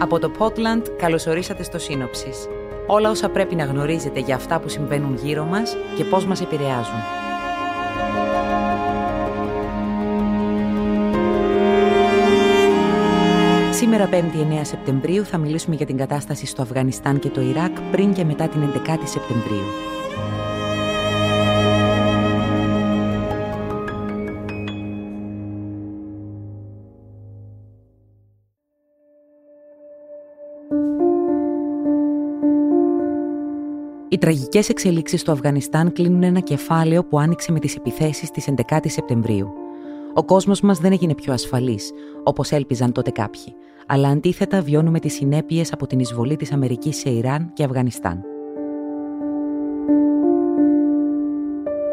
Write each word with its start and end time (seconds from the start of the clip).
Από 0.00 0.18
το 0.18 0.30
Portland 0.38 0.82
καλωσορίσατε 0.96 1.62
στο 1.62 1.78
Σύνοψης. 1.78 2.48
Όλα 2.86 3.10
όσα 3.10 3.28
πρέπει 3.28 3.54
να 3.54 3.64
γνωρίζετε 3.64 4.20
για 4.20 4.34
αυτά 4.34 4.60
που 4.60 4.68
συμβαίνουν 4.68 5.18
γύρω 5.22 5.44
μας 5.44 5.76
και 5.96 6.04
πώς 6.04 6.26
μας 6.26 6.40
επηρεάζουν. 6.40 7.00
Σήμερα 13.70 14.08
5η 14.12 14.60
9 14.60 14.60
Σεπτεμβρίου 14.62 15.24
θα 15.24 15.38
μιλήσουμε 15.38 15.74
για 15.74 15.86
την 15.86 15.96
κατάσταση 15.96 16.46
στο 16.46 16.62
Αφγανιστάν 16.62 17.18
και 17.18 17.28
το 17.28 17.40
Ιράκ 17.40 17.80
πριν 17.90 18.12
και 18.12 18.24
μετά 18.24 18.48
την 18.48 18.60
11η 18.60 19.04
Σεπτεμβρίου. 19.04 19.97
Οι 34.18 34.20
τραγικές 34.20 34.68
εξελίξεις 34.68 35.20
στο 35.20 35.32
Αφγανιστάν 35.32 35.92
κλείνουν 35.92 36.22
ένα 36.22 36.40
κεφάλαιο 36.40 37.04
που 37.04 37.18
άνοιξε 37.18 37.52
με 37.52 37.58
τις 37.58 37.76
επιθέσεις 37.76 38.30
της 38.30 38.48
11η 38.56 38.86
Σεπτεμβρίου. 38.86 39.48
Ο 40.14 40.24
κόσμος 40.24 40.60
μας 40.60 40.78
δεν 40.78 40.92
έγινε 40.92 41.14
πιο 41.14 41.32
ασφαλής, 41.32 41.92
όπως 42.24 42.50
έλπιζαν 42.50 42.92
τότε 42.92 43.10
κάποιοι, 43.10 43.54
αλλά 43.86 44.08
αντίθετα 44.08 44.62
βιώνουμε 44.62 45.00
τις 45.00 45.14
συνέπειες 45.14 45.72
από 45.72 45.86
την 45.86 45.98
εισβολή 45.98 46.36
της 46.36 46.52
Αμερικής 46.52 46.96
σε 46.96 47.10
Ιράν 47.10 47.50
και 47.52 47.64
Αφγανιστάν. 47.64 48.22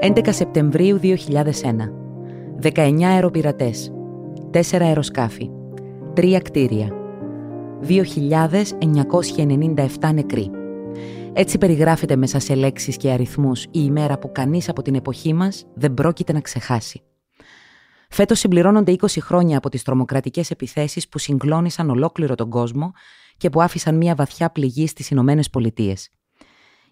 11 0.01 0.31
Σεπτεμβρίου 0.31 0.97
2001. 0.97 1.93
19 2.61 3.03
αεροπειρατές, 3.03 3.91
4 4.51 4.81
αεροσκάφη, 4.81 5.49
3 6.13 6.41
κτίρια, 6.41 6.89
2.997 7.81 10.13
νεκροί. 10.13 10.51
Έτσι 11.37 11.57
περιγράφεται 11.57 12.15
μέσα 12.15 12.39
σε 12.39 12.55
λέξεις 12.55 12.97
και 12.97 13.11
αριθμούς 13.11 13.63
η 13.63 13.69
ημέρα 13.71 14.19
που 14.19 14.31
κανείς 14.31 14.69
από 14.69 14.81
την 14.81 14.95
εποχή 14.95 15.33
μας 15.33 15.65
δεν 15.73 15.93
πρόκειται 15.93 16.33
να 16.33 16.41
ξεχάσει. 16.41 17.01
Φέτος 18.09 18.39
συμπληρώνονται 18.39 18.95
20 18.97 19.05
χρόνια 19.19 19.57
από 19.57 19.69
τις 19.69 19.83
τρομοκρατικές 19.83 20.51
επιθέσεις 20.51 21.07
που 21.07 21.17
συγκλώνησαν 21.17 21.89
ολόκληρο 21.89 22.35
τον 22.35 22.49
κόσμο 22.49 22.91
και 23.37 23.49
που 23.49 23.61
άφησαν 23.61 23.97
μια 23.97 24.15
βαθιά 24.15 24.49
πληγή 24.49 24.87
στις 24.87 25.09
Ηνωμένες 25.09 25.49
Πολιτείες. 25.49 26.09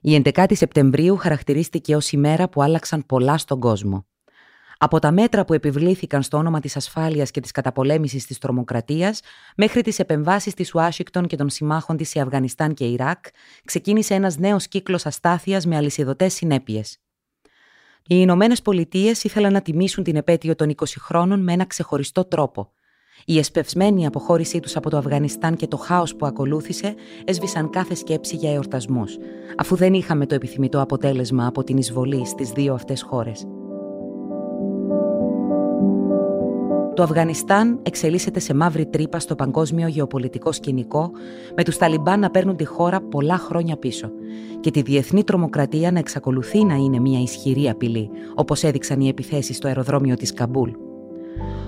Η 0.02 0.21
11η 0.25 0.55
Σεπτεμβρίου 0.55 1.17
χαρακτηρίστηκε 1.17 1.95
ως 1.95 2.11
ημέρα 2.11 2.49
που 2.49 2.61
άλλαξαν 2.61 3.05
πολλά 3.05 3.38
στον 3.38 3.59
κόσμο. 3.59 4.05
Από 4.84 5.00
τα 5.00 5.12
μέτρα 5.12 5.45
που 5.45 5.53
επιβλήθηκαν 5.53 6.22
στο 6.22 6.38
όνομα 6.38 6.59
της 6.59 6.76
ασφάλειας 6.76 7.31
και 7.31 7.39
της 7.39 7.52
καταπολέμησης 7.52 8.26
της 8.26 8.38
τρομοκρατίας 8.38 9.22
μέχρι 9.56 9.81
τις 9.81 10.00
επεμβάσεις 10.00 10.53
της 10.53 10.73
Ουάσιγκτον 10.73 11.28
και 11.28 11.36
των 11.36 11.50
συμμάχων 11.50 11.98
της 11.98 12.09
σε 12.09 12.20
Αφγανιστάν 12.20 12.73
και 12.73 12.86
Ιράκ, 12.86 13.26
ξεκίνησε 13.66 14.14
ένας 14.14 14.38
νέος 14.38 14.67
κύκλος 14.67 15.06
αστάθειας 15.06 15.66
με 15.66 15.76
αλυσιδωτές 15.76 16.34
συνέπειες. 16.34 16.98
Οι 18.08 18.16
Ηνωμένες 18.20 18.61
Πολιτείες 18.61 19.23
ήθελαν 19.23 19.54
να 19.54 19.61
τιμήσουν 19.61 20.04
την 20.04 20.16
επέτειο 20.16 20.56
των 20.56 20.70
20 20.70 21.00
χρόνων 21.00 21.39
με 21.39 21.54
ένα 21.54 21.66
ξεχωριστό 21.66 22.26
τρόπο. 22.26 22.72
Η 23.26 23.38
εσπευσμένη 23.38 24.06
αποχώρησή 24.06 24.59
τους 24.59 24.76
από 24.76 24.89
το 24.89 24.98
Αφγανιστάν 24.98 25.56
και 25.56 25.67
το 25.67 25.78
χάος 25.78 26.16
που 26.16 26.26
ακολούθησε 26.26 26.95
έσβησαν 27.26 27.70
κάθε 27.70 27.95
σκέψη 27.95 28.36
για 28.36 28.54
εορτασμούς, 28.54 29.17
αφού 29.58 29.76
δεν 29.76 29.94
είχαμε 29.94 30.26
το 30.26 30.36
επιθυμητό 30.36 30.81
αποτέλεσμα 30.81 31.48
από 31.48 31.64
την 31.64 31.78
εισβολή 31.78 32.26
στις 32.26 32.50
δύο 32.50 32.73
αυτές 32.73 33.02
χώρες. 33.02 33.48
Το 36.95 37.03
Αφγανιστάν 37.03 37.80
εξελίσσεται 37.83 38.39
σε 38.39 38.53
μαύρη 38.53 38.86
τρύπα 38.86 39.19
στο 39.19 39.36
παγκόσμιο 39.36 39.88
γεωπολιτικό 39.88 40.52
σκηνικό, 40.52 41.11
με 41.55 41.63
τους 41.63 41.77
Ταλιμπάν 41.77 42.19
να 42.19 42.30
παίρνουν 42.30 42.55
τη 42.55 42.66
χώρα 42.66 43.02
πολλά 43.02 43.37
χρόνια 43.37 43.77
πίσω 43.77 44.11
και 44.59 44.71
τη 44.71 44.81
διεθνή 44.81 45.23
τρομοκρατία 45.23 45.92
να 45.92 45.99
εξακολουθεί 45.99 46.65
να 46.65 46.76
είναι 46.76 46.99
μια 46.99 47.21
ισχυρή 47.21 47.70
απειλή, 47.70 48.09
όπως 48.36 48.64
έδειξαν 48.64 48.99
οι 48.99 49.08
επιθέσεις 49.08 49.55
στο 49.55 49.67
αεροδρόμιο 49.67 50.15
της 50.15 50.33
Καμπούλ. 50.33 50.70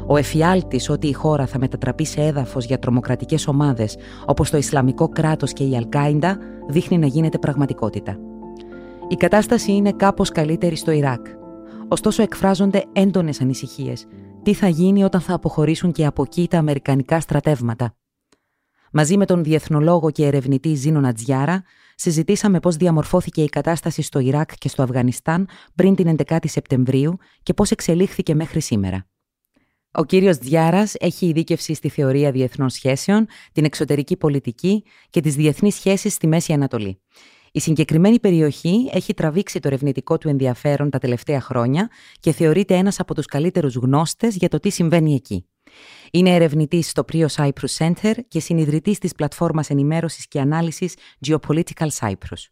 Ο 0.08 0.18
εφιάλτης 0.18 0.90
ότι 0.90 1.08
η 1.08 1.14
χώρα 1.14 1.46
θα 1.46 1.60
μετατραπεί 1.60 2.06
σε 2.06 2.22
έδαφος 2.22 2.66
για 2.66 2.80
τρομοκρατικές 2.80 3.48
ομάδες, 3.48 3.98
όπως 4.26 4.50
το 4.50 4.58
Ισλαμικό 4.58 5.10
κράτος 5.10 5.54
και 5.54 5.64
η 5.64 5.76
Αλκάιντα, 5.76 6.38
δείχνει 6.68 6.98
να 6.98 7.06
γίνεται 7.06 7.38
πραγματικότητα. 7.38 8.18
Η 9.08 9.16
κατάσταση 9.16 9.72
είναι 9.72 9.92
κάπως 9.92 10.30
καλύτερη 10.30 10.76
στο 10.76 10.92
Ιράκ. 10.92 11.26
Ωστόσο 11.88 12.22
εκφράζονται 12.22 12.84
έντονες 12.94 13.42
ανησυχίες 13.42 14.08
τι 14.46 14.54
θα 14.54 14.68
γίνει 14.68 15.04
όταν 15.04 15.22
θα 15.22 15.34
αποχωρήσουν 15.34 15.92
και 15.92 16.06
από 16.06 16.22
εκεί 16.22 16.48
τα 16.48 16.58
αμερικανικά 16.58 17.20
στρατεύματα. 17.20 17.96
Μαζί 18.92 19.18
με 19.18 19.26
τον 19.26 19.44
διεθνολόγο 19.44 20.12
και 20.12 20.26
ερευνητή 20.26 20.74
Ζήνο 20.74 21.00
Νατζιάρα, 21.00 21.64
συζητήσαμε 21.96 22.60
πώς 22.60 22.76
διαμορφώθηκε 22.76 23.42
η 23.44 23.50
κατάσταση 23.50 24.02
στο 24.02 24.20
Ιράκ 24.20 24.58
και 24.58 24.70
στο 24.70 24.84
Αφγανιστάν 24.84 25.48
πριν 25.76 25.96
την 25.96 26.16
11η 26.28 26.48
Σεπτεμβρίου 26.48 27.18
και 27.44 27.54
πώς 27.54 27.72
εξελίχθηκε 27.72 28.36
μέχρι 28.36 28.62
σήμερα. 28.62 29.08
Ο 29.92 30.06
κύριος 30.06 30.38
Τζιάρας 30.38 30.94
έχει 31.00 31.26
ειδίκευση 31.26 31.74
στη 31.74 31.90
θεωρία 31.90 32.32
διεθνών 32.32 32.70
σχέσεων, 32.70 33.28
την 33.52 33.66
εξωτερική 33.66 34.18
πολιτική 34.18 34.84
και 35.10 35.22
τις 35.22 35.36
διεθνείς 35.36 35.76
σχέσεις 35.76 36.14
στη 36.14 36.28
Μέση 36.28 36.54
Ανατολή. 36.54 37.02
Η 37.56 37.60
συγκεκριμένη 37.60 38.20
περιοχή 38.20 38.90
έχει 38.94 39.14
τραβήξει 39.14 39.60
το 39.60 39.68
ερευνητικό 39.68 40.18
του 40.18 40.30
ενδιαφέρον 40.30 40.90
τα 40.90 40.98
τελευταία 40.98 41.42
χρόνια 41.42 41.90
και 42.20 42.32
θεωρείται 42.32 42.76
ένας 42.76 43.00
από 43.00 43.16
τους 43.16 43.26
καλύτερους 43.26 43.76
γνώστες 43.76 44.36
για 44.36 44.50
το 44.50 44.60
τι 44.60 44.70
συμβαίνει 44.70 45.14
εκεί. 45.14 45.46
Είναι 46.12 46.30
ερευνητής 46.30 46.90
στο 46.90 47.06
Prio 47.12 47.26
Cyprus 47.26 47.78
Center 47.78 48.14
και 48.28 48.40
συνειδητής 48.40 48.98
της 49.00 49.14
πλατφόρμας 49.14 49.70
ενημέρωσης 49.70 50.28
και 50.28 50.40
ανάλυσης 50.40 50.96
Geopolitical 51.28 51.88
Cyprus. 52.00 52.50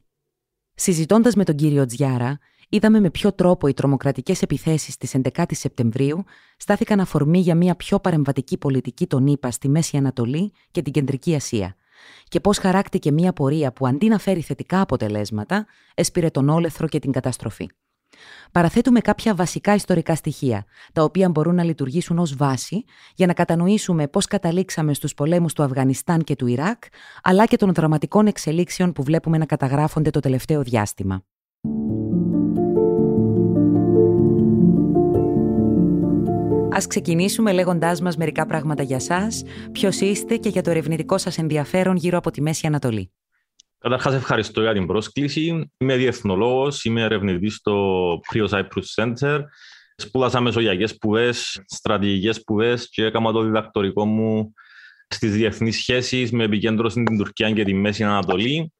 Συζητώντας 0.73 1.35
με 1.35 1.43
τον 1.43 1.55
κύριο 1.55 1.85
Τζιάρα, 1.85 2.39
είδαμε 2.69 2.99
με 2.99 3.09
ποιο 3.09 3.33
τρόπο 3.33 3.67
οι 3.67 3.73
τρομοκρατικές 3.73 4.41
επιθέσεις 4.41 4.97
της 4.97 5.15
11 5.15 5.43
ης 5.49 5.59
Σεπτεμβρίου 5.59 6.23
στάθηκαν 6.57 6.99
αφορμή 6.99 7.39
για 7.39 7.55
μια 7.55 7.75
πιο 7.75 7.99
παρεμβατική 7.99 8.57
πολιτική 8.57 9.07
των 9.07 9.27
ΗΠΑ 9.27 9.51
στη 9.51 9.69
Μέση 9.69 9.97
Ανατολή 9.97 10.51
και 10.71 10.81
την 10.81 10.93
Κεντρική 10.93 11.35
Ασία, 11.35 11.75
και 12.23 12.39
πώς 12.39 12.57
χαράκτηκε 12.57 13.11
μια 13.11 13.33
πορεία 13.33 13.73
που 13.73 13.87
αντί 13.87 14.07
να 14.07 14.17
φέρει 14.17 14.41
θετικά 14.41 14.81
αποτελέσματα, 14.81 15.65
έσπηρε 15.93 16.29
τον 16.29 16.49
όλεθρο 16.49 16.87
και 16.87 16.99
την 16.99 17.11
καταστροφή. 17.11 17.69
Παραθέτουμε 18.51 18.99
κάποια 18.99 19.35
βασικά 19.35 19.73
ιστορικά 19.73 20.15
στοιχεία, 20.15 20.65
τα 20.93 21.03
οποία 21.03 21.29
μπορούν 21.29 21.55
να 21.55 21.63
λειτουργήσουν 21.63 22.19
ως 22.19 22.35
βάση 22.35 22.83
για 23.15 23.27
να 23.27 23.33
κατανοήσουμε 23.33 24.07
πώς 24.07 24.25
καταλήξαμε 24.25 24.93
στους 24.93 25.13
πολέμους 25.13 25.53
του 25.53 25.63
Αφγανιστάν 25.63 26.23
και 26.23 26.35
του 26.35 26.47
Ιράκ, 26.47 26.83
αλλά 27.23 27.45
και 27.45 27.57
των 27.57 27.73
δραματικών 27.73 28.27
εξελίξεων 28.27 28.93
που 28.93 29.03
βλέπουμε 29.03 29.37
να 29.37 29.45
καταγράφονται 29.45 30.09
το 30.09 30.19
τελευταίο 30.19 30.61
διάστημα. 30.61 31.23
Ας 36.75 36.87
ξεκινήσουμε 36.87 37.51
λέγοντάς 37.51 38.01
μας 38.01 38.17
μερικά 38.17 38.45
πράγματα 38.45 38.83
για 38.83 38.99
σας, 38.99 39.43
ποιος 39.71 39.99
είστε 39.99 40.37
και 40.37 40.49
για 40.49 40.61
το 40.61 40.69
ερευνητικό 40.69 41.17
σας 41.17 41.37
ενδιαφέρον 41.37 41.95
γύρω 41.95 42.17
από 42.17 42.31
τη 42.31 42.41
Μέση 42.41 42.67
Ανατολή. 42.67 43.11
Καταρχάς, 43.77 44.13
ευχαριστώ 44.13 44.61
για 44.61 44.73
την 44.73 44.87
πρόσκληση. 44.87 45.71
Είμαι 45.77 45.95
διεθνολόγος, 45.95 46.83
είμαι 46.83 47.01
ερευνητής 47.01 47.55
στο 47.55 48.19
Prio 48.33 48.47
Cyprus 48.47 49.03
Center. 49.03 49.39
Σπούδασα 49.95 50.41
μεσογειακές 50.41 50.89
σπουδές, 50.89 51.63
στρατηγικές 51.65 52.35
σπουδές 52.35 52.89
και 52.89 53.03
έκανα 53.03 53.31
το 53.31 53.41
διδακτορικό 53.41 54.05
μου 54.05 54.53
στις 55.07 55.31
διεθνείς 55.31 55.77
σχέσεις 55.77 56.31
με 56.31 56.43
επικέντρωση 56.43 57.01
στην 57.01 57.17
Τουρκία 57.17 57.51
και 57.51 57.63
τη 57.63 57.73
Μέση 57.73 58.03
Ανατολή. 58.03 58.73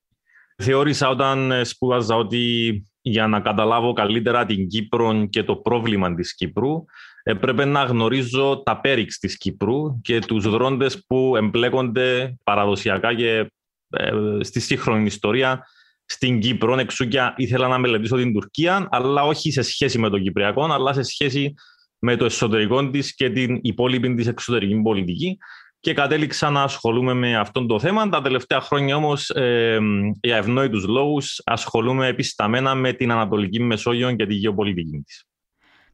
Θεώρησα 0.58 1.10
όταν 1.10 1.66
σπούδαζα 1.66 2.16
ότι 2.16 2.86
για 3.06 3.28
να 3.28 3.40
καταλάβω 3.40 3.94
καλύτερα 3.94 4.46
την 4.46 4.68
Κύπρο 4.68 5.28
και 5.30 5.44
το 5.44 5.56
πρόβλημα 5.56 6.16
της 6.16 6.36
Κύπρου 6.36 6.86
έπρεπε 7.24 7.66
να 7.66 7.84
γνωρίζω 7.84 8.62
τα 8.66 8.80
πέριξ 8.80 9.18
της 9.18 9.38
Κύπρου 9.38 10.02
και 10.02 10.20
τους 10.20 10.50
δρόντες 10.50 11.06
που 11.08 11.36
εμπλέκονται 11.36 12.38
παραδοσιακά 12.44 13.14
και 13.16 13.52
ε, 13.90 14.12
στη 14.40 14.60
σύγχρονη 14.60 15.06
ιστορία 15.06 15.64
στην 16.06 16.40
Κύπρο. 16.40 16.80
Εξού 16.80 17.08
και 17.08 17.20
ήθελα 17.36 17.68
να 17.68 17.78
μελετήσω 17.78 18.16
την 18.16 18.34
Τουρκία, 18.34 18.88
αλλά 18.92 19.24
όχι 19.24 19.52
σε 19.52 19.62
σχέση 19.62 20.00
με 20.00 20.10
τον 20.10 20.22
Κυπριακό, 20.22 20.64
αλλά 20.64 20.94
σε 20.94 21.02
σχέση 21.02 21.54
με 22.00 22.16
το 22.16 22.26
εσωτερικό 22.26 22.90
της 22.90 23.16
και 23.16 23.30
την 23.30 23.60
υπόλοιπη 23.62 24.14
της 24.14 24.28
εξωτερική 24.28 24.82
πολιτική 24.82 25.38
και 25.84 25.94
κατέληξα 25.94 26.50
να 26.50 26.64
ασχολούμαι 26.64 27.14
με 27.14 27.36
αυτό 27.38 27.66
το 27.66 27.80
θέμα. 27.80 28.10
Τα 28.10 28.22
τελευταία 28.22 28.62
χρόνια 28.62 28.96
όμως, 28.96 29.30
ε, 29.30 29.80
για 30.22 30.38
ευνόητους 30.38 30.88
λόγους, 30.88 31.42
ασχολούμαι 31.46 32.08
επισταμένα 32.08 32.76
με 32.76 32.94
την 32.94 33.12
Ανατολική 33.12 33.60
Μεσόγειο 33.60 34.16
και 34.16 34.26
τη 34.26 34.34
γεωπολιτική 34.34 35.02
της. 35.06 35.24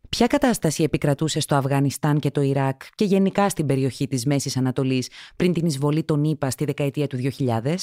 Ποια 0.09 0.27
κατάσταση 0.27 0.83
επικρατούσε 0.83 1.39
στο 1.39 1.55
Αφγανιστάν 1.55 2.19
και 2.19 2.31
το 2.31 2.41
Ιράκ 2.41 2.81
και 2.95 3.05
γενικά 3.05 3.49
στην 3.49 3.65
περιοχή 3.65 4.07
της 4.07 4.25
Μέσης 4.25 4.57
Ανατολής 4.57 5.09
πριν 5.35 5.53
την 5.53 5.65
εισβολή 5.65 6.03
των 6.03 6.23
ΗΠΑ 6.23 6.49
στη 6.49 6.65
δεκαετία 6.65 7.07
του 7.07 7.17
2000? 7.17 7.75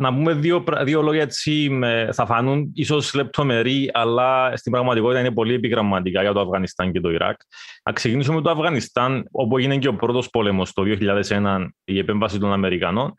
Να 0.00 0.14
πούμε 0.14 0.32
δύο, 0.32 0.64
δύο 0.82 1.02
λόγια 1.02 1.22
έτσι, 1.22 1.78
θα 2.12 2.26
φανούν 2.26 2.72
ίσως 2.74 3.14
λεπτομερή, 3.14 3.90
αλλά 3.92 4.56
στην 4.56 4.72
πραγματικότητα 4.72 5.20
είναι 5.20 5.30
πολύ 5.30 5.54
επιγραμματικά 5.54 6.22
για 6.22 6.32
το 6.32 6.40
Αφγανιστάν 6.40 6.92
και 6.92 7.00
το 7.00 7.10
Ιράκ. 7.10 7.40
Να 7.84 7.92
ξεκινήσουμε 7.92 8.36
με 8.36 8.42
το 8.42 8.50
Αφγανιστάν, 8.50 9.28
όπου 9.30 9.58
έγινε 9.58 9.76
και 9.76 9.88
ο 9.88 9.94
πρώτος 9.94 10.30
πόλεμος 10.30 10.72
το 10.72 10.82
2001, 10.82 11.66
η 11.84 11.98
επέμβαση 11.98 12.38
των 12.38 12.52
Αμερικανών. 12.52 13.14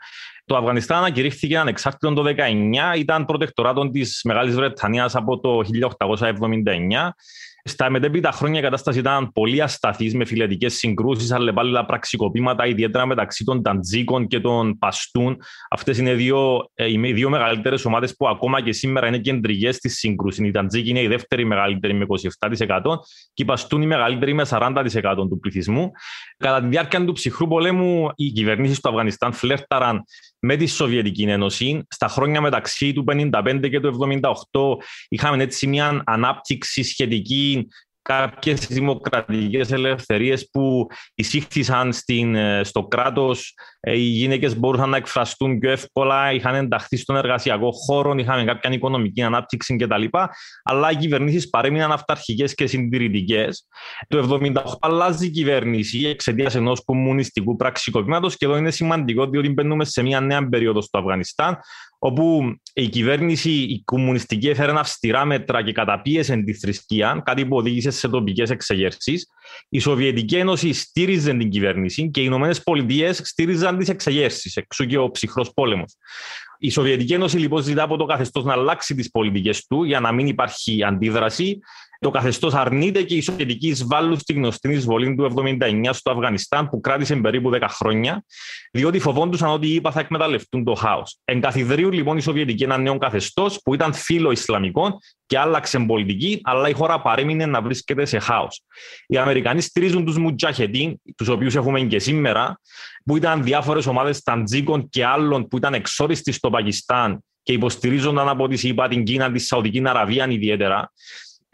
Το 0.46 0.58
Αφγανιστάν 0.58 0.98
ανακηρύχθηκε 0.98 1.58
ανεξάρτητο 1.58 2.14
το 2.14 2.24
19, 2.24 2.98
ήταν 2.98 3.26
προτεκτοράτων 3.26 3.92
της 3.92 4.22
Μεγάλης 4.24 4.56
Βρετανίας 4.56 5.16
από 5.16 5.40
το 5.40 5.62
1879 5.64 7.14
στα 7.64 7.90
μετέπειτα 7.90 8.32
χρόνια 8.32 8.60
η 8.60 8.64
κατάσταση 8.64 9.00
ήταν 9.00 9.32
πολύ 9.32 9.62
ασταθής 9.62 10.16
με 10.16 10.26
φυλετικέ 10.26 10.70
συγκρούσεις, 10.70 11.32
αλλεπάλληλα 11.32 11.86
πραξικοπήματα, 11.86 12.66
ιδιαίτερα 12.66 13.06
μεταξύ 13.06 13.44
των 13.44 13.64
Ταντζίκων 13.64 14.28
και 14.28 14.40
των 14.40 14.78
Παστούν. 14.78 15.38
Αυτές 15.70 15.98
είναι 15.98 16.14
δύο, 16.14 16.70
ε, 16.74 16.92
οι 16.92 17.14
δύο 17.14 17.30
μεγαλύτερες 17.30 17.86
ομάδες 17.86 18.16
που 18.16 18.28
ακόμα 18.28 18.62
και 18.62 18.72
σήμερα 18.72 19.08
είναι 19.08 19.18
κεντρικές 19.18 19.76
στη 19.76 19.90
σύγκρουση. 19.90 20.48
Η 20.48 20.52
Ταντζίκη 20.52 20.90
είναι 20.90 21.02
η 21.02 21.08
δεύτερη 21.08 21.46
μεγαλύτερη 21.46 21.94
με 21.94 22.06
27% 22.06 23.00
και 23.34 23.44
οι 23.44 23.46
Παστούν 23.46 23.82
η 23.82 23.86
μεγαλύτερη 23.86 24.34
με 24.34 24.46
40% 24.46 25.28
του 25.30 25.40
πληθυσμού. 25.40 25.92
Κατά 26.38 26.62
τη 26.62 26.68
διάρκεια 26.68 27.06
του 27.06 27.14
ψυχρού 27.14 27.48
πολέμου, 27.48 28.10
οι 28.16 28.32
κυβερνήσεις 28.32 28.80
του 28.80 28.90
Αφγανιστάν 28.90 29.34
φλέρταραν 29.34 30.04
με 30.40 30.56
τη 30.56 30.66
Σοβιετική 30.66 31.24
Ένωση. 31.24 31.86
Στα 31.90 32.08
χρόνια 32.08 32.42
μεταξύ 32.42 32.94
του 32.94 33.04
1955 33.08 33.70
και 33.70 33.80
του 33.80 33.98
1978 34.52 34.84
είχαμε 35.10 35.44
έτσι 35.44 35.68
μια 35.68 36.02
ανάπτυξη 36.06 36.84
σχετική 36.84 37.51
κάποιες 38.02 38.68
δημοκρατικές 38.68 39.72
ελευθερίες 39.72 40.50
που 40.52 40.88
εισήχθησαν 41.16 41.94
στην, 41.94 42.36
ε, 42.36 42.64
στο 42.64 42.84
κράτος. 42.84 43.54
Ε, 43.80 43.98
οι 43.98 44.04
γυναίκες 44.04 44.60
μπορούσαν 44.60 44.90
να 44.90 44.98
εκφραστούν 44.98 45.60
πιο 45.60 45.72
εύκολα, 45.72 46.34
είχαν 46.34 46.56
ενταχθεί 46.56 46.98
στον 46.98 47.16
εργασιακό 47.16 47.72
χώρο, 47.72 48.14
είχαν 48.18 48.46
κάποια 48.46 48.72
οικονομική 48.72 49.22
ανάπτυξη 49.22 49.76
κτλ. 49.76 50.04
Αλλά 50.64 50.92
οι 50.92 50.96
κυβερνήσεις 50.96 51.50
παρέμειναν 51.50 51.92
αυταρχικές 51.92 52.54
και 52.54 52.68
συντηρητικές. 52.68 53.68
Το 54.08 54.18
1978 54.18 54.78
αλλάζει 54.80 55.26
η 55.26 55.30
κυβέρνηση 55.30 56.08
εξαιτίας 56.08 56.56
ενός 56.56 56.84
κομμουνιστικού 56.84 57.56
πραξικοπήματος 57.56 58.38
και 58.38 58.46
εδώ 58.46 58.58
είναι 58.58 58.72
σημαντικό 58.72 59.26
διότι 59.26 59.50
μπαίνουμε 59.50 59.86
σε 59.86 60.02
μια 60.02 60.20
νέα 60.20 60.50
περίοδο 60.50 60.82
στο 60.82 60.98
Αφγανιστάν 60.98 61.60
όπου 62.04 62.56
η 62.74 62.90
κυβέρνηση, 62.90 63.52
η 63.52 63.82
κομμουνιστική, 63.86 64.50
έφερε 64.50 64.72
αυστηρά 64.80 65.26
μέτρα 65.26 65.64
και 65.64 65.72
καταπίεσε 65.72 66.36
τη 66.36 66.54
θρησκεία, 66.54 67.22
κάτι 67.26 67.46
που 67.46 67.56
οδήγησε 67.56 67.92
σε 67.92 68.08
τοπικές 68.08 68.50
εξεγέρσεις. 68.50 69.28
Η 69.70 69.80
Σοβιετική 69.80 70.36
Ένωση 70.36 70.74
στήριζε 70.74 71.34
την 71.34 71.50
κυβέρνηση 71.50 72.10
και 72.10 72.20
οι 72.20 72.24
Ηνωμένες 72.28 72.64
Πολιτείες 72.64 73.22
στήριζαν 73.24 73.78
τις 73.78 73.90
εξεγέρσεις, 73.90 74.56
εξού 74.56 74.86
και 74.86 74.98
ο 74.98 75.12
ψυχρός 75.12 75.54
πόλεμος. 75.54 75.96
Η 76.60 76.70
Σοβιετική 76.70 77.14
Ένωση 77.14 77.38
λοιπόν 77.38 77.62
ζητά 77.62 77.84
από 77.84 77.98
το 77.98 78.06
καθεστώς 78.06 78.44
να 78.44 78.54
αλλάξει 78.54 78.96
τις 78.96 79.12
πολιτικές 79.12 79.66
του 79.68 79.84
για 79.84 80.00
να 80.00 80.12
μην 80.12 80.28
υπάρχει 80.28 80.84
αντίδραση 80.84 81.60
το 82.02 82.10
καθεστώς 82.10 82.54
αρνείται 82.54 83.04
και 83.04 83.16
η 83.16 83.22
Σοβιετική 83.22 83.68
εισβάλλουν 83.68 84.20
στη 84.20 84.34
γνωστή 84.34 84.72
εισβολή 84.72 85.16
του 85.16 85.34
1979 85.60 85.90
στο 85.92 86.12
Αφγανιστάν, 86.12 86.70
που 86.70 86.82
κράτησε 86.82 87.16
περίπου 87.16 87.50
10 87.54 87.60
χρόνια, 87.70 88.24
διότι 88.72 89.00
φοβόντουσαν 89.00 89.50
ότι 89.50 89.68
οι 89.68 89.74
ΗΠΑ 89.74 89.92
θα 89.92 90.00
εκμεταλλευτούν 90.00 90.64
το 90.64 90.74
χάος. 90.74 91.18
Εγκαθιδρύουν 91.26 91.92
λοιπόν 91.92 92.18
οι 92.18 92.22
Σοβιετικοί 92.22 92.64
ένα 92.64 92.78
νέο 92.78 92.98
καθεστώς 92.98 93.60
που 93.64 93.74
ήταν 93.74 93.94
φίλο 93.94 94.32
Ισλαμικών 94.32 94.98
και 95.26 95.38
άλλαξε 95.38 95.80
πολιτική, 95.80 96.40
αλλά 96.44 96.70
η 96.70 96.74
χώρα 96.74 97.02
παρέμεινε 97.02 97.46
να 97.46 97.62
βρίσκεται 97.62 98.06
σε 98.06 98.20
χάος. 98.20 98.62
Οι 99.08 99.18
Αμερικανοί 99.18 99.62
στηρίζουν 99.62 100.06
τους 100.06 100.18
Μουτζάχετιν, 100.18 100.96
τους 101.18 101.28
οποίους 101.28 101.56
έχουμε 101.56 101.82
και 101.82 102.00
σήμερα, 102.00 102.60
που 103.06 103.18
ήταν 103.18 103.44
διάφορες 103.44 103.86
ομάδες 103.86 104.22
Ταντζίκων 104.22 104.90
και 104.90 105.06
άλλων 105.06 105.48
που 105.48 105.58
ήταν 105.58 105.74
εξόριστοι 105.74 106.32
στο 106.32 106.50
Πακιστάν 106.50 107.24
και 107.44 107.54
υποστηρίζονταν 107.54 108.30
από 108.30 108.48
τη 108.48 108.56
ΣΥΠΑ, 108.56 108.88
την 108.88 109.04
Κίνα, 109.04 109.32
τη 109.32 109.40
Σαουδική 109.40 109.82
Αραβία 109.86 110.28
ιδιαίτερα. 110.30 110.92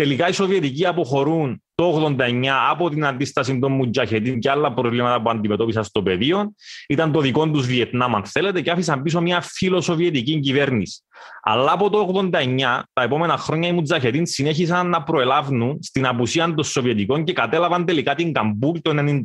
Τελικά 0.02 0.28
οι 0.28 0.32
Σοβιετικοί 0.32 0.86
αποχωρούν 0.86 1.64
το 1.76 2.16
89 2.20 2.46
από 2.70 2.90
την 2.90 3.06
αντίσταση 3.06 3.60
των 3.60 3.72
Μουτζαχετίν 3.72 4.40
και 4.40 4.50
άλλα 4.50 4.74
προβλήματα 4.74 5.22
που 5.22 5.30
αντιμετώπισαν 5.30 5.84
στο 5.84 6.04
πεδίο. 6.04 6.54
Ήταν 6.88 7.12
το 7.12 7.22
δικό 7.22 7.50
τους 7.50 7.66
Βιετνάμ, 7.66 8.16
αν 8.16 8.26
θέλετε, 8.26 8.62
και 8.62 8.72
άφησαν 8.72 9.02
πίσω 9.02 9.22
μια 9.22 9.42
φιλοσοβιετική 9.42 10.40
κυβέρνηση. 10.40 11.02
Αλλά 11.42 11.72
από 11.72 11.90
το 11.90 12.30
89, 12.32 12.84
τα 12.94 13.02
επόμενα 13.04 13.38
χρόνια 13.38 13.70
οι 13.70 13.72
Μουτζαχετίν 13.72 14.26
συνέχισαν 14.26 14.90
να 14.90 15.04
προελαύνουν 15.04 15.80
στην 15.82 16.06
απουσία 16.06 16.54
των 16.54 16.64
Σοβιετικών 16.64 17.24
και 17.24 17.34
κατέλαβαν 17.34 17.86
τελικά 17.86 18.16
την 18.16 18.34
Καμπούλ 18.34 18.80
το 18.82 18.92
1992 18.96 19.22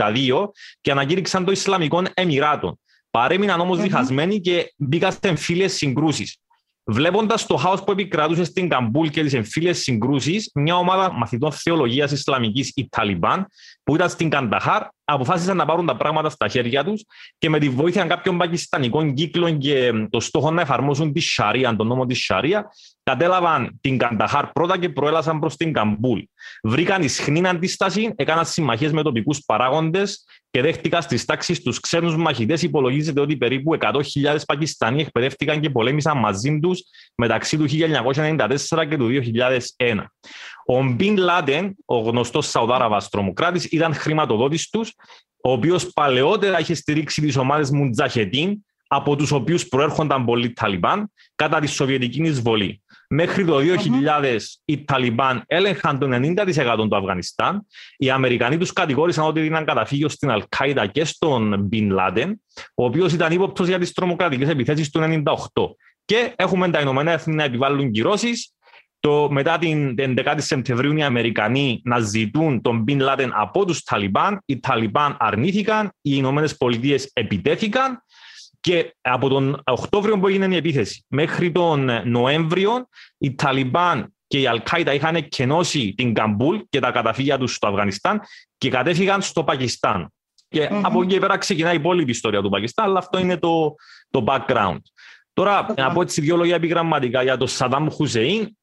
και 0.81 0.91
ανακήρυξαν 0.91 1.45
το 1.45 1.51
Ισλαμικό 1.51 2.03
Εμιράτο. 2.15 2.79
Παρέμειναν 3.11 3.61
όμως 3.61 3.79
mm-hmm. 3.79 3.83
διχασμένοι 3.83 4.41
και 4.41 4.73
μπήκαν 4.77 5.13
σε 5.13 5.19
εμφύλιες 5.23 5.73
συγκρούσεις. 5.73 6.37
Βλέποντας 6.85 7.47
το 7.47 7.57
χάος 7.57 7.85
που 7.85 7.91
επικρατούσε 7.91 8.45
στην 8.45 8.69
Καμπούλ 8.69 9.09
και 9.09 9.23
τις 9.23 9.33
εμφύλιες 9.33 9.73
συγκρούσεις, 9.73 10.51
μια 10.55 10.77
ομάδα 10.77 11.13
μαθητών 11.13 11.53
θεολογίας 11.53 12.13
Ισλαμικής, 12.13 12.73
οι 12.75 12.89
Ταλιμπάν, 12.91 13.47
που 13.83 13.95
ήταν 13.95 14.09
στην 14.09 14.31
Κανταχάρ, 14.31 14.83
αποφάσισαν 15.05 15.57
να 15.57 15.65
πάρουν 15.65 15.87
τα 15.87 15.97
πράγματα 15.97 16.31
στα 16.31 16.49
χέρια 16.49 16.85
τους 16.85 17.05
και 17.39 17.49
με 17.49 17.59
τη 17.59 17.69
βοήθεια 17.69 18.05
κάποιων 18.05 18.39
πακιστανικών 18.39 19.15
κύκλων 19.15 19.59
και 19.59 19.93
το 20.11 20.21
στόχο 20.21 20.51
να 20.51 20.61
εφαρμόσουν 20.61 21.13
τη 21.13 21.21
Σαρία, 21.21 21.77
τον 21.77 21.87
νόμο 21.87 22.07
της 22.07 22.25
Σαρία, 22.25 22.71
κατέλαβαν 23.03 23.79
την 23.81 23.99
Κανταχάρ 23.99 24.47
πρώτα 24.47 24.79
και 24.79 24.89
προέλασαν 24.89 25.39
προς 25.39 25.57
την 25.57 25.73
Καμπούλ. 25.73 26.21
Βρήκαν 26.63 27.03
ισχνή 27.03 27.49
αντίσταση, 27.49 28.13
έκαναν 28.17 28.47
συμμαχίες 28.47 28.93
με 28.93 29.03
τοπικούς 29.03 29.45
παράγοντες 29.47 30.25
και 30.51 30.61
δέχτηκαν 30.61 31.03
στις 31.03 31.25
τάξεις 31.25 31.63
τους 31.63 31.81
ξένους 31.81 32.17
μαχητές. 32.17 32.63
Υπολογίζεται 32.63 33.21
ότι 33.21 33.37
περίπου 33.37 33.75
100.000 33.81 34.37
Πακιστανοί 34.47 35.01
εκπαιδεύτηκαν 35.01 35.61
και 35.61 35.71
πολέμησαν 35.71 36.19
μαζί 36.19 36.59
τους 36.63 36.83
μεταξύ 37.15 37.57
του 37.57 37.67
1994 37.69 38.87
και 38.89 38.97
του 38.97 39.09
2001. 39.77 40.05
Ο 40.67 40.83
Μπιν 40.83 41.17
Λάντεν, 41.17 41.77
ο 41.85 41.99
γνωστός 41.99 42.49
Σαουδάραβας 42.49 43.09
τρομοκράτης, 43.09 43.65
ήταν 43.65 43.95
χρηματοδότης 43.95 44.69
τους, 44.71 44.93
ο 45.43 45.53
οποίος 45.53 45.93
παλαιότερα 45.93 46.61
είχε 46.61 46.75
στηρίξει 46.75 47.21
τις 47.21 47.37
ομάδες 47.37 47.71
Μουτζαχετίν, 47.71 48.59
από 48.95 49.17
τους 49.17 49.31
οποίους 49.31 49.69
προέρχονταν 49.69 50.25
πολλοί 50.25 50.53
Ταλιμπάν, 50.53 51.13
κατά 51.35 51.61
τη 51.61 51.67
Σοβιετική 51.67 52.23
εισβολή. 52.23 52.83
Μέχρι 53.09 53.45
το 53.45 53.59
2000 53.59 54.37
οι 54.65 54.85
Ταλιμπάν 54.85 55.43
έλεγχαν 55.47 55.99
το 55.99 56.07
90% 56.07 56.89
του 56.89 56.97
Αφγανιστάν. 56.97 57.67
Οι 57.97 58.11
Αμερικανοί 58.11 58.59
τους 58.59 58.73
κατηγόρησαν 58.73 59.27
ότι 59.27 59.41
δίναν 59.41 59.65
καταφύγιο 59.65 60.09
στην 60.09 60.31
Αλκάιδα 60.31 60.87
και 60.87 61.05
στον 61.05 61.61
Μπιν 61.61 61.91
Λάντεν, 61.91 62.43
ο 62.75 62.85
οποίος 62.85 63.13
ήταν 63.13 63.33
ύποπτος 63.33 63.69
για 63.69 63.79
τις 63.79 63.93
τρομοκρατικές 63.93 64.49
επιθέσεις 64.49 64.91
του 64.91 65.01
1998. 65.01 65.77
Και 66.05 66.33
έχουμε 66.37 66.71
τα 66.71 66.81
Ηνωμένα 66.81 67.11
Έθνη 67.11 67.35
να 67.35 67.45
επιβάλλουν 67.45 67.91
κυρώσεις. 67.91 68.53
Το, 69.03 69.29
μετά 69.31 69.59
την 69.59 69.95
11η 69.99 70.37
Σεπτεμβρίου 70.37 70.97
οι 70.97 71.03
Αμερικανοί 71.03 71.81
να 71.85 71.99
ζητούν 71.99 72.61
τον 72.61 72.79
Μπιν 72.83 73.01
Λάντεν 73.01 73.33
από 73.35 73.65
τους 73.65 73.83
Ταλιμπάν. 73.83 74.43
Οι 74.45 74.61
Ταλιμπάν 74.61 75.17
αρνήθηκαν, 75.21 75.87
οι 75.87 75.91
Ηνωμένες 76.15 76.57
Πολιτείες 76.57 77.11
επιτέθηκαν 77.13 78.03
και 78.61 78.95
από 79.01 79.29
τον 79.29 79.63
Οκτώβριο 79.65 80.19
που 80.19 80.27
έγινε 80.27 80.55
η 80.55 80.57
επίθεση 80.57 81.05
μέχρι 81.09 81.53
τον 81.53 81.91
Νοέμβριο, 82.05 82.89
οι 83.19 83.35
Ταλιμπάν 83.35 84.15
και 84.27 84.41
η 84.41 84.47
Αλκάιδα 84.47 84.95
είχαν 84.95 85.17
εκκενώσει 85.17 85.95
την 85.97 86.15
Καμπούλ 86.15 86.57
και 86.69 86.81
τα 86.81 86.91
καταφύγια 86.91 87.39
τους 87.39 87.55
στο 87.55 87.69
Αφγανιστάν 87.69 88.21
και 88.59 88.71
κατέφυγαν 88.71 89.23
στο 89.23 89.45
Πακιστάν. 89.45 90.13
Και 90.49 90.69
mm-hmm. 90.71 90.81
από 90.83 91.03
εκεί 91.03 91.19
πέρα 91.19 91.37
ξεκινάει 91.39 91.73
η 91.73 91.77
υπόλοιπη 91.77 92.11
ιστορία 92.11 92.43
του 92.43 92.49
Πακιστάν, 92.49 92.85
αλλά 92.87 92.99
αυτό 92.99 93.19
είναι 93.19 93.37
το, 93.37 93.75
το 94.11 94.25
background. 94.27 94.81
Τώρα, 95.33 95.71
okay. 95.71 95.75
να 95.75 95.93
πω 95.93 96.03
έτσι 96.03 96.21
δύο 96.21 96.37
λόγια 96.37 96.55
επιγραμματικά 96.55 97.23
για 97.23 97.37
τον 97.37 97.49
Σαντάμ 97.49 97.89
Χουσέιν. 97.89 98.57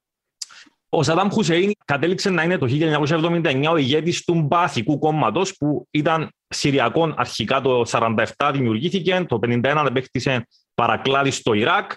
Ο 0.90 1.04
Σαντάμ 1.04 1.30
Χουσέιν 1.30 1.72
κατέληξε 1.86 2.30
να 2.30 2.44
είναι 2.44 2.58
το 2.58 2.68
1979 2.70 3.68
ο 3.72 3.78
ηγέτης 3.78 4.24
του 4.24 4.34
Μπαθικού 4.34 5.00
κόμματος 5.00 5.58
που 5.58 5.88
ήταν 5.92 6.30
Συριακών 6.48 7.14
αρχικά 7.18 7.62
το 7.62 7.84
1947 7.88 8.50
δημιουργήθηκε, 8.54 9.26
το 9.28 9.40
1951 9.42 9.86
επέκτησε 9.88 10.48
παρακλάδι 10.74 11.32
στο 11.32 11.54
Ιράκ, 11.54 11.92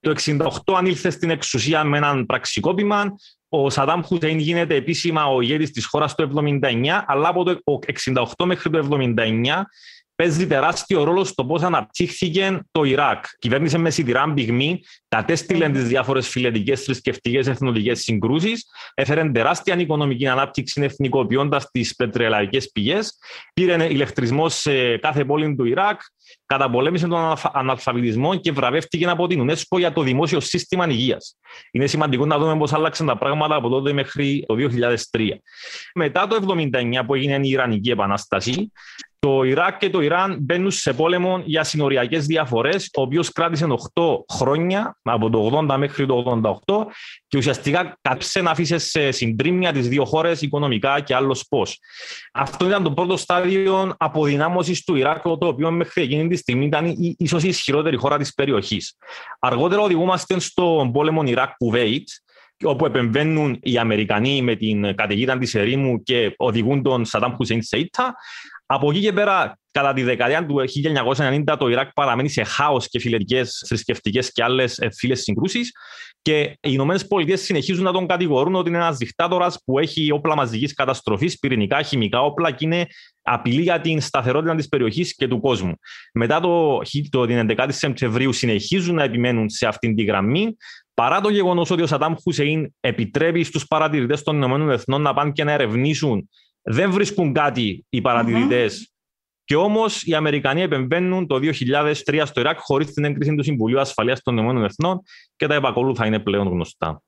το 0.00 0.14
1968 0.64 0.74
ανήλθε 0.76 1.10
στην 1.10 1.30
εξουσία 1.30 1.84
με 1.84 1.96
έναν 1.96 2.26
πραξικόπημα, 2.26 3.16
ο 3.48 3.70
Σαντάμ 3.70 4.02
Χουσέιν 4.02 4.38
γίνεται 4.38 4.74
επίσημα 4.74 5.26
ο 5.26 5.40
ηγέτης 5.40 5.70
της 5.70 5.86
χώρας 5.86 6.14
το 6.14 6.30
1979, 6.62 7.04
αλλά 7.06 7.28
από 7.28 7.44
το 7.44 7.58
1968 8.14 8.44
μέχρι 8.44 8.70
το 8.70 8.86
1979 8.88 9.62
παίζει 10.16 10.46
τεράστιο 10.46 11.04
ρόλο 11.04 11.24
στο 11.24 11.44
πώς 11.44 11.62
αναπτύχθηκε 11.62 12.60
το 12.70 12.84
Ιράκ. 12.84 13.24
Κυβέρνησε 13.38 13.78
με 13.78 13.90
σιδηρά 13.90 14.32
πυγμή, 14.32 14.80
κατέστηλε 15.08 15.68
τις 15.68 15.88
διάφορες 15.88 16.28
φιλετικές, 16.28 16.82
θρησκευτικές, 16.82 17.46
εθνοτικές 17.46 18.00
συγκρούσεις, 18.00 18.66
έφερε 18.94 19.30
τεράστια 19.30 19.76
οικονομική 19.76 20.26
ανάπτυξη 20.26 20.82
εθνικοποιώντας 20.82 21.70
τις 21.70 21.94
πετρελαϊκές 21.94 22.70
πηγές, 22.70 23.18
πήρε 23.54 23.86
ηλεκτρισμό 23.90 24.48
σε 24.48 24.96
κάθε 24.96 25.24
πόλη 25.24 25.54
του 25.56 25.64
Ιράκ, 25.64 26.00
καταπολέμησε 26.46 27.06
τον 27.06 27.34
αναλφαβητισμό 27.52 28.36
και 28.36 28.52
βραβεύτηκε 28.52 29.06
από 29.06 29.26
την 29.26 29.50
UNESCO 29.50 29.78
για 29.78 29.92
το 29.92 30.02
δημόσιο 30.02 30.40
σύστημα 30.40 30.88
υγείας. 30.88 31.36
Είναι 31.70 31.86
σημαντικό 31.86 32.26
να 32.26 32.38
δούμε 32.38 32.56
πώς 32.56 32.72
άλλαξαν 32.72 33.06
τα 33.06 33.16
πράγματα 33.18 33.54
από 33.54 33.68
τότε 33.68 33.92
μέχρι 33.92 34.44
το 34.46 34.54
2003. 35.10 35.40
Μετά 35.94 36.26
το 36.26 36.54
1979 36.56 37.02
που 37.06 37.14
έγινε 37.14 37.46
η 37.46 37.50
Ιρανική 37.50 37.90
Επανάσταση, 37.90 38.72
Το 39.26 39.42
Ιράκ 39.42 39.78
και 39.78 39.90
το 39.90 40.00
Ιράν 40.00 40.38
μπαίνουν 40.40 40.70
σε 40.70 40.92
πόλεμο 40.92 41.42
για 41.44 41.64
συνοριακές 41.64 42.26
διαφορές, 42.26 42.90
ο 42.96 43.02
οποίος 43.02 43.32
κράτησε 43.32 43.66
8 43.94 44.24
χρόνια, 44.32 44.98
από 45.02 45.30
το 45.30 45.50
80 45.68 45.76
μέχρι 45.78 46.06
το 46.06 46.40
88, 46.66 46.86
και 47.28 47.38
ουσιαστικά 47.38 47.98
κάψε 48.00 48.42
να 48.42 48.50
αφήσει 48.50 48.78
σε 48.78 49.10
συντρίμμια 49.10 49.72
τις 49.72 49.88
δύο 49.88 50.04
χώρες 50.04 50.42
οικονομικά 50.42 51.00
και 51.00 51.14
άλλος 51.14 51.46
πώς. 51.48 51.78
Αυτό 52.32 52.66
ήταν 52.66 52.82
το 52.82 52.92
πρώτο 52.92 53.16
στάδιο 53.16 53.94
αποδυνάμωσης 53.96 54.84
του 54.84 54.94
Ιράκ, 54.94 55.22
το 55.22 55.38
οποίο 55.40 55.70
μέχρι 55.70 56.02
εκείνη 56.02 56.28
τη 56.28 56.36
στιγμή 56.36 56.64
ήταν 56.64 56.94
ίσως 57.18 57.42
η 57.42 57.48
ισχυρότερη 57.48 57.96
χώρα 57.96 58.18
της 58.18 58.34
περιοχής. 58.34 58.96
Αργότερα 59.38 59.80
οδηγούμαστε 59.82 60.38
στον 60.40 60.92
πόλεμο 60.92 61.22
Ιράκ-Κουβέιτ, 61.24 62.08
όπου 62.64 62.86
επεμβαίνουν 62.86 63.58
οι 63.62 63.78
Αμερικανοί 63.78 64.42
με 64.42 64.56
την 64.56 64.94
καταιγίδα 64.94 65.38
της 65.38 65.54
ερήμου 65.54 66.02
και 66.02 66.34
οδηγούν 66.36 66.82
τον 66.82 67.04
Σαντάμ 67.04 67.34
Χουσέιν 67.34 67.62
σε 67.62 67.78
ήττα. 67.78 68.14
Από 68.66 68.90
εκεί 68.90 69.00
και 69.00 69.12
πέρα, 69.12 69.58
κατά 69.70 69.92
τη 69.92 70.02
δεκαετία 70.02 70.46
του 70.46 70.64
1990, 71.16 71.56
το 71.58 71.68
Ιράκ 71.68 71.92
παραμένει 71.92 72.28
σε 72.28 72.42
χάος 72.42 72.88
και 72.88 73.00
φιλετικές, 73.00 73.64
θρησκευτικές 73.66 74.32
και 74.32 74.42
άλλες 74.42 74.78
φίλες 74.96 75.20
συγκρούσεις. 75.20 75.72
Και 76.22 76.40
οι 76.40 76.58
Ηνωμένες 76.60 77.06
Πολιτείες 77.06 77.40
συνεχίζουν 77.40 77.84
να 77.84 77.92
τον 77.92 78.06
κατηγορούν 78.06 78.54
ότι 78.54 78.68
είναι 78.68 78.78
ένας 78.78 78.96
δικτάτορας 78.96 79.58
που 79.64 79.78
έχει 79.78 80.12
όπλα 80.12 80.36
μαζικής 80.36 80.74
καταστροφής, 80.74 81.38
πυρηνικά, 81.38 81.82
χημικά 81.82 82.20
όπλα 82.20 82.50
και 82.50 82.64
είναι 82.64 82.86
απειλή 83.22 83.62
για 83.62 83.80
την 83.80 84.00
σταθερότητα 84.00 84.54
της 84.54 84.68
περιοχής 84.68 85.14
και 85.14 85.28
του 85.28 85.40
κόσμου. 85.40 85.72
Μετά 86.12 86.40
το, 86.40 86.80
το, 87.10 87.26
την 87.26 87.46
11η 87.50 87.68
Σεπτεμβρίου 87.68 88.32
συνεχίζουν 88.32 88.94
να 88.94 89.02
επιμένουν 89.02 89.48
σε 89.48 89.66
αυτήν 89.66 89.94
τη 89.94 90.02
γραμμή, 90.02 90.56
παρά 90.96 91.20
το 91.20 91.28
γεγονός 91.28 91.70
ότι 91.70 91.82
ο 91.82 91.86
Σαντάμ 91.86 92.14
Χουσέιν 92.22 92.74
επιτρέπει 92.80 93.44
στους 93.44 93.66
παρατηρητές 93.66 94.22
των 94.22 94.42
ΗΠΑ 94.42 94.98
να 94.98 95.14
πάνε 95.14 95.30
και 95.30 95.44
να 95.44 95.52
ερευνήσουν, 95.52 96.28
δεν 96.62 96.92
βρίσκουν 96.92 97.32
κάτι 97.32 97.86
οι 97.88 98.00
παρατηρητές. 98.00 98.78
Mm-hmm. 98.80 98.94
Και 99.44 99.56
όμως 99.56 100.02
οι 100.02 100.14
Αμερικανοί 100.14 100.62
επεμβαίνουν 100.62 101.26
το 101.26 101.38
2003 102.04 102.22
στο 102.24 102.40
Ιράκ 102.40 102.58
χωρίς 102.60 102.92
την 102.92 103.04
έγκριση 103.04 103.34
του 103.34 103.42
Συμβουλίου 103.42 103.80
Ασφαλείας 103.80 104.22
των 104.22 104.38
ΗΠΑ 104.38 105.00
και 105.36 105.46
τα 105.46 105.54
επακολούθα 105.54 106.06
είναι 106.06 106.18
πλέον 106.18 106.48
γνωστά. 106.48 107.02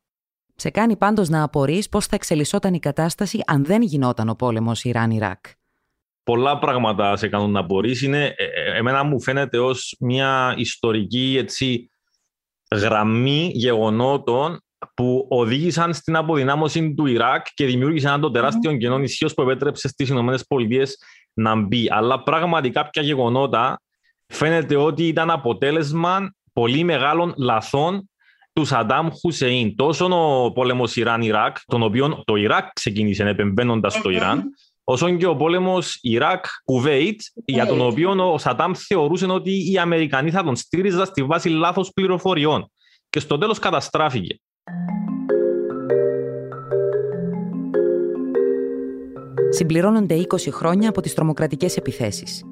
Σε 0.55 0.71
κάνει 0.71 0.97
πάντως 0.97 1.29
να 1.29 1.43
απορρεί 1.43 1.83
πώς 1.91 2.07
θα 2.07 2.17
εξελισσόταν 2.17 2.75
η 2.75 2.79
κατάσταση 2.79 3.41
αν 3.47 3.65
δεν 3.65 3.83
γινόταν 3.83 4.29
ο 4.29 4.35
πόλεμος 4.35 4.85
Ιράν-Ιράκ. 4.85 5.45
Πολλά 6.23 6.59
πράγματα 6.59 7.17
σε 7.17 7.29
κάνουν 7.29 7.51
να 7.51 7.61
απορρεί. 7.61 8.05
Είναι, 8.05 8.25
ε, 8.25 8.45
ε, 8.45 8.77
εμένα 8.79 9.05
μου 9.05 9.23
φαίνεται 9.23 9.59
ως 9.59 9.97
μια 10.01 10.55
ιστορική 10.57 11.37
έτσι, 11.39 11.91
γραμμή 12.75 13.51
γεγονότων 13.55 14.61
που 14.95 15.27
οδήγησαν 15.31 15.95
στην 15.95 16.17
αποδυνάμωση 16.17 16.95
του 16.95 17.07
Ιράκ 17.07 17.47
και 17.55 17.67
δημιούργησαν 17.67 18.13
ένα 18.13 18.21
το 18.21 18.31
τεράστιο 18.31 18.77
κενό 18.77 18.99
ισχύω 18.99 19.29
που 19.37 19.43
επέτρεψε 19.43 19.89
στις 19.89 20.09
ΗΠΑ 20.09 20.87
να 21.33 21.55
μπει. 21.55 21.89
Αλλά 21.91 22.23
πράγματι 22.23 22.71
κάποια 22.71 23.03
γεγονότα 23.03 23.81
φαίνεται 24.27 24.77
ότι 24.77 25.07
ήταν 25.07 25.31
αποτέλεσμα 25.31 26.33
πολύ 26.53 26.85
μεγάλων 26.85 27.35
λαθών 27.37 28.11
του 28.53 28.65
Σαντάμ 28.65 29.09
Χουσεϊν. 29.21 29.77
Τόσο 29.77 30.07
ο 30.45 30.53
πόλεμος 30.53 30.97
Ιράν-Ιράκ, 30.97 31.57
τον 31.67 31.83
οποίο 31.83 32.23
το 32.25 32.37
Ιράκ 32.37 32.73
ξεκίνησε 32.73 33.29
επεμβαίνοντας 33.29 33.95
στο 33.95 34.11
Ιράν, 34.11 34.43
όσο 34.91 35.17
και 35.17 35.27
ο 35.27 35.37
πόλεμος 35.37 35.99
Ιράκ-Κουβέιτ, 36.03 37.21
για 37.45 37.67
τον 37.67 37.81
οποίο 37.81 38.33
ο 38.33 38.39
Σαντάμ 38.39 38.73
θεωρούσε 38.75 39.27
ότι 39.27 39.73
οι 39.73 39.79
Αμερικανοί 39.79 40.31
θα 40.31 40.45
τον 40.45 40.57
στήριζαν 40.57 41.07
στη 41.07 41.23
βάση 41.23 41.49
λάθος 41.49 41.93
πληροφοριών. 41.93 42.71
Και 43.11 43.21
στο 43.21 43.39
τέλος 43.39 43.59
καταστράφηκε. 43.59 44.41
Συμπληρώνονται 49.51 50.15
20 50.15 50.51
χρόνια 50.51 50.89
από 50.89 51.01
τις 51.01 51.15
τρομοκρατικές 51.15 51.77
επιθέσεις. 51.77 52.45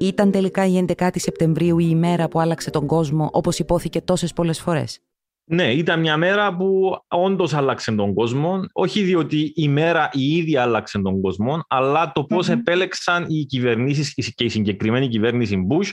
Ήταν 0.00 0.30
τελικά 0.30 0.66
η 0.66 0.84
11η 0.88 1.08
Σεπτεμβρίου 1.14 1.78
η 1.78 1.86
ημέρα 1.88 2.28
που 2.28 2.40
άλλαξε 2.40 2.70
τον 2.70 2.86
κόσμο 2.86 3.28
όπως 3.32 3.58
υπόθηκε 3.58 4.00
τόσες 4.00 4.32
πολλές 4.32 4.60
φορές. 4.60 5.00
Ναι, 5.46 5.72
ήταν 5.72 6.00
μια 6.00 6.16
μέρα 6.16 6.56
που 6.56 6.98
όντως 7.08 7.54
άλλαξε 7.54 7.92
τον 7.92 8.14
κόσμο, 8.14 8.60
όχι 8.72 9.02
διότι 9.02 9.52
η 9.54 9.68
μέρα 9.68 10.08
η 10.12 10.36
ίδια 10.36 10.62
άλλαξε 10.62 10.98
τον 10.98 11.20
κόσμο, 11.20 11.64
αλλά 11.68 12.12
το 12.12 12.24
πώς 12.24 12.48
επέλεξαν 12.48 13.26
οι 13.28 13.44
κυβερνήσεις 13.44 14.34
και 14.34 14.44
η 14.44 14.48
συγκεκριμένη 14.48 15.08
κυβέρνηση 15.08 15.66
Bush 15.70 15.90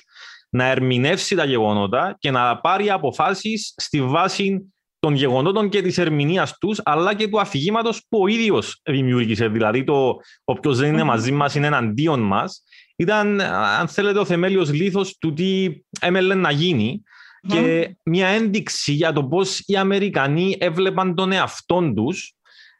να 0.49 0.65
ερμηνεύσει 0.65 1.35
τα 1.35 1.45
γεγονότα 1.45 2.15
και 2.19 2.31
να 2.31 2.59
πάρει 2.59 2.89
αποφάσεις 2.89 3.73
στη 3.77 4.01
βάση 4.01 4.73
των 4.99 5.13
γεγονότων 5.13 5.69
και 5.69 5.81
της 5.81 5.97
ερμηνείας 5.97 6.57
τους, 6.57 6.81
αλλά 6.83 7.13
και 7.13 7.27
του 7.27 7.39
αφηγήματος 7.39 8.05
που 8.09 8.19
ο 8.21 8.27
ίδιος 8.27 8.79
δημιούργησε. 8.83 9.47
Δηλαδή, 9.47 9.83
το 9.83 10.15
όποιο 10.43 10.73
δεν 10.73 10.93
είναι 10.93 11.03
μαζί 11.03 11.31
μας 11.31 11.55
είναι 11.55 11.67
εναντίον 11.67 12.19
μας. 12.19 12.63
Ήταν, 12.95 13.41
αν 13.79 13.87
θέλετε, 13.87 14.19
ο 14.19 14.25
θεμέλιος 14.25 14.73
λήθο 14.73 15.05
του 15.19 15.33
τι 15.33 15.69
έμελε 16.01 16.35
να 16.35 16.51
γίνει. 16.51 17.01
Και 17.47 17.95
μια 18.03 18.27
ένδειξη 18.27 18.91
για 18.91 19.13
το 19.13 19.23
πώς 19.23 19.59
οι 19.65 19.75
Αμερικανοί 19.75 20.55
έβλεπαν 20.59 21.15
τον 21.15 21.31
εαυτό 21.31 21.93
τους 21.95 22.33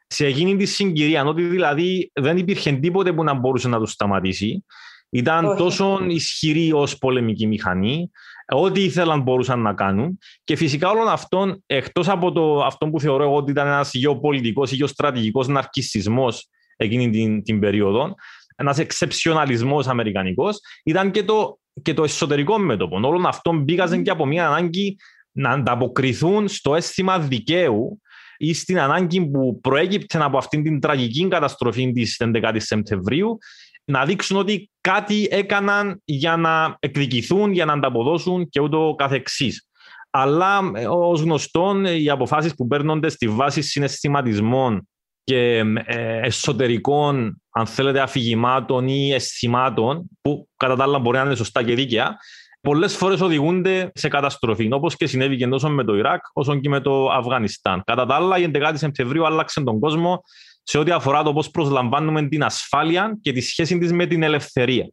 σε 0.08 0.26
εκείνη 0.26 0.56
τη 0.56 0.66
συγκυρία. 0.66 1.24
Ότι 1.24 1.44
δηλαδή 1.44 2.12
δεν 2.14 2.38
υπήρχε 2.38 2.72
τίποτε 2.72 3.14
που 3.14 3.24
να 3.24 3.34
μπορούσε 3.34 3.68
να 3.68 3.80
του 3.80 3.86
σταματήσει. 3.86 4.66
Ήταν 5.10 5.56
τόσο 5.58 6.06
ισχυρή 6.08 6.72
ως 6.74 6.98
πολεμική 6.98 7.48
μηχανή, 7.48 8.10
ό,τι 8.54 8.84
ήθελαν 8.84 9.22
μπορούσαν 9.22 9.62
να 9.62 9.74
κάνουν. 9.74 10.18
Και 10.44 10.56
φυσικά 10.56 10.90
όλων 10.90 11.08
αυτών, 11.08 11.64
εκτός 11.66 12.10
από 12.10 12.32
το, 12.32 12.64
αυτό 12.64 12.90
που 12.90 13.00
θεωρώ 13.00 13.24
εγώ 13.24 13.36
ότι 13.36 13.52
ήταν 13.52 13.68
ένας 13.68 13.94
γεωπολιτικός 13.94 14.72
ή 14.72 14.76
γεωστρατηγικός 14.76 15.48
ναρκισμό 15.48 16.28
εκείνη 16.76 17.10
την, 17.10 17.44
την 17.44 17.60
περίοδο, 17.60 18.16
ένας 18.56 18.80
εξεψιοναλισμός 18.80 19.88
αμερικανικός, 19.88 20.60
ήταν 20.84 21.12
και 21.12 21.24
το, 21.24 21.60
και 21.82 21.94
το 21.94 22.04
εσωτερικό 22.04 22.58
μέτωπο. 22.58 23.00
Όλων 23.04 23.26
αυτών 23.26 23.64
μπήκαζαν 23.64 24.04
και 24.04 24.10
από 24.10 24.26
μια 24.26 24.48
ανάγκη 24.48 24.98
να 25.32 25.50
ανταποκριθούν 25.50 26.48
στο 26.48 26.76
αίσθημα 26.76 27.20
δικαίου 27.20 28.02
ή 28.38 28.54
στην 28.54 28.80
ανάγκη 28.80 29.30
που 29.30 29.60
προέκυπτε 29.62 30.24
από 30.24 30.38
αυτήν 30.38 30.64
την 30.64 30.80
τραγική 30.80 31.28
καταστροφή 31.28 31.92
της 31.92 32.22
11η 32.24 32.56
Σεπτεμβρίου 32.58 33.38
να 33.86 34.06
δείξουν 34.06 34.38
ότι 34.38 34.70
κάτι 34.82 35.28
έκαναν 35.32 36.02
για 36.06 36.38
να 36.38 36.76
εκδικηθούν, 36.80 37.52
για 37.52 37.66
να 37.66 37.74
ανταποδώσουν 37.74 38.50
και 38.50 38.62
ούτω 38.62 38.96
καθεξής. 38.98 39.68
Αλλά 40.10 40.72
ε, 40.76 40.88
ως 40.88 41.22
γνωστόν 41.22 41.86
οι 41.86 42.10
αποφάσεις 42.10 42.56
που 42.56 42.68
παίρνονται 42.68 43.10
στη 43.10 43.28
βάση 43.28 43.62
συναισθηματισμών 43.62 44.88
και 45.24 45.64
ε, 45.86 46.20
εσωτερικών, 46.22 47.41
αν 47.52 47.66
θέλετε, 47.66 48.00
αφηγημάτων 48.00 48.88
ή 48.88 49.14
αισθημάτων, 49.14 50.10
που 50.22 50.48
κατά 50.58 50.76
τα 50.76 50.84
άλλα 50.84 51.00
μπορεί 51.00 51.18
να 51.18 51.24
είναι 51.24 51.36
σωστά 51.36 51.64
και 51.64 51.76
δίκαια, 51.76 52.18
πολλές 52.62 52.96
φορές 52.96 53.22
οδηγούνται 53.22 53.92
σε 53.94 54.08
καταστροφή, 54.08 54.70
όπως 54.72 54.96
και 54.96 55.08
συνέβη 55.08 55.38
και 55.38 55.48
τόσο 55.48 55.70
με 55.70 55.84
το 55.84 55.96
Ιράκ, 55.96 56.22
όσο 56.34 56.60
και 56.60 56.70
με 56.70 56.80
το 56.80 57.12
Αφγανιστάν. 57.12 57.82
Κατά 57.86 58.06
τα 58.06 58.16
άλλα, 58.16 58.38
η 58.38 58.52
11η 58.54 58.74
Σεπτεμβρίου 58.74 59.26
άλλαξε 59.26 59.62
τον 59.62 59.80
κόσμο 59.80 60.24
σε 60.64 60.78
ό,τι 60.78 60.92
αφορά 60.92 61.24
το 61.24 61.34
πώς 61.34 61.52
προσλαμβάνουμε 61.52 62.28
την 62.28 62.44
ασφάλεια 62.44 63.18
και 63.22 63.32
τη 63.32 63.42
σχέση 63.42 63.78
της 63.78 63.92
με 63.92 64.06
την 64.06 64.24
ελευθερία. 64.24 64.86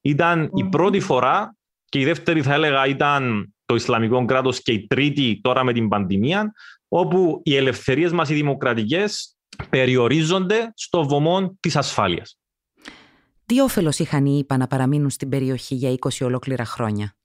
Ήταν 0.00 0.50
η 0.54 0.64
πρώτη 0.64 1.00
φορά 1.00 1.56
και 1.84 1.98
η 1.98 2.04
δεύτερη 2.04 2.42
θα 2.42 2.54
έλεγα 2.54 2.86
ήταν 2.86 3.54
το 3.66 3.74
Ισλαμικό 3.74 4.24
κράτος 4.24 4.62
και 4.62 4.72
η 4.72 4.86
τρίτη 4.86 5.40
τώρα 5.42 5.64
με 5.64 5.72
την 5.72 5.88
πανδημία, 5.88 6.52
όπου 6.88 7.40
οι 7.44 7.56
ελευθερίες 7.56 8.12
μας 8.12 8.30
οι 8.30 8.34
δημοκρατικές 8.34 9.33
περιορίζονται 9.70 10.72
στο 10.74 11.08
βωμό 11.08 11.56
της 11.60 11.76
ασφάλειας. 11.76 12.38
Τι 13.46 13.60
όφελος 13.60 13.98
είχαν 13.98 14.26
οι 14.26 14.38
ΙΠΑ 14.38 14.56
να 14.56 14.66
παραμείνουν 14.66 15.10
στην 15.10 15.28
περιοχή 15.28 15.74
για 15.74 15.90
20 15.90 16.08
ολόκληρα 16.20 16.64
χρόνια; 16.64 17.16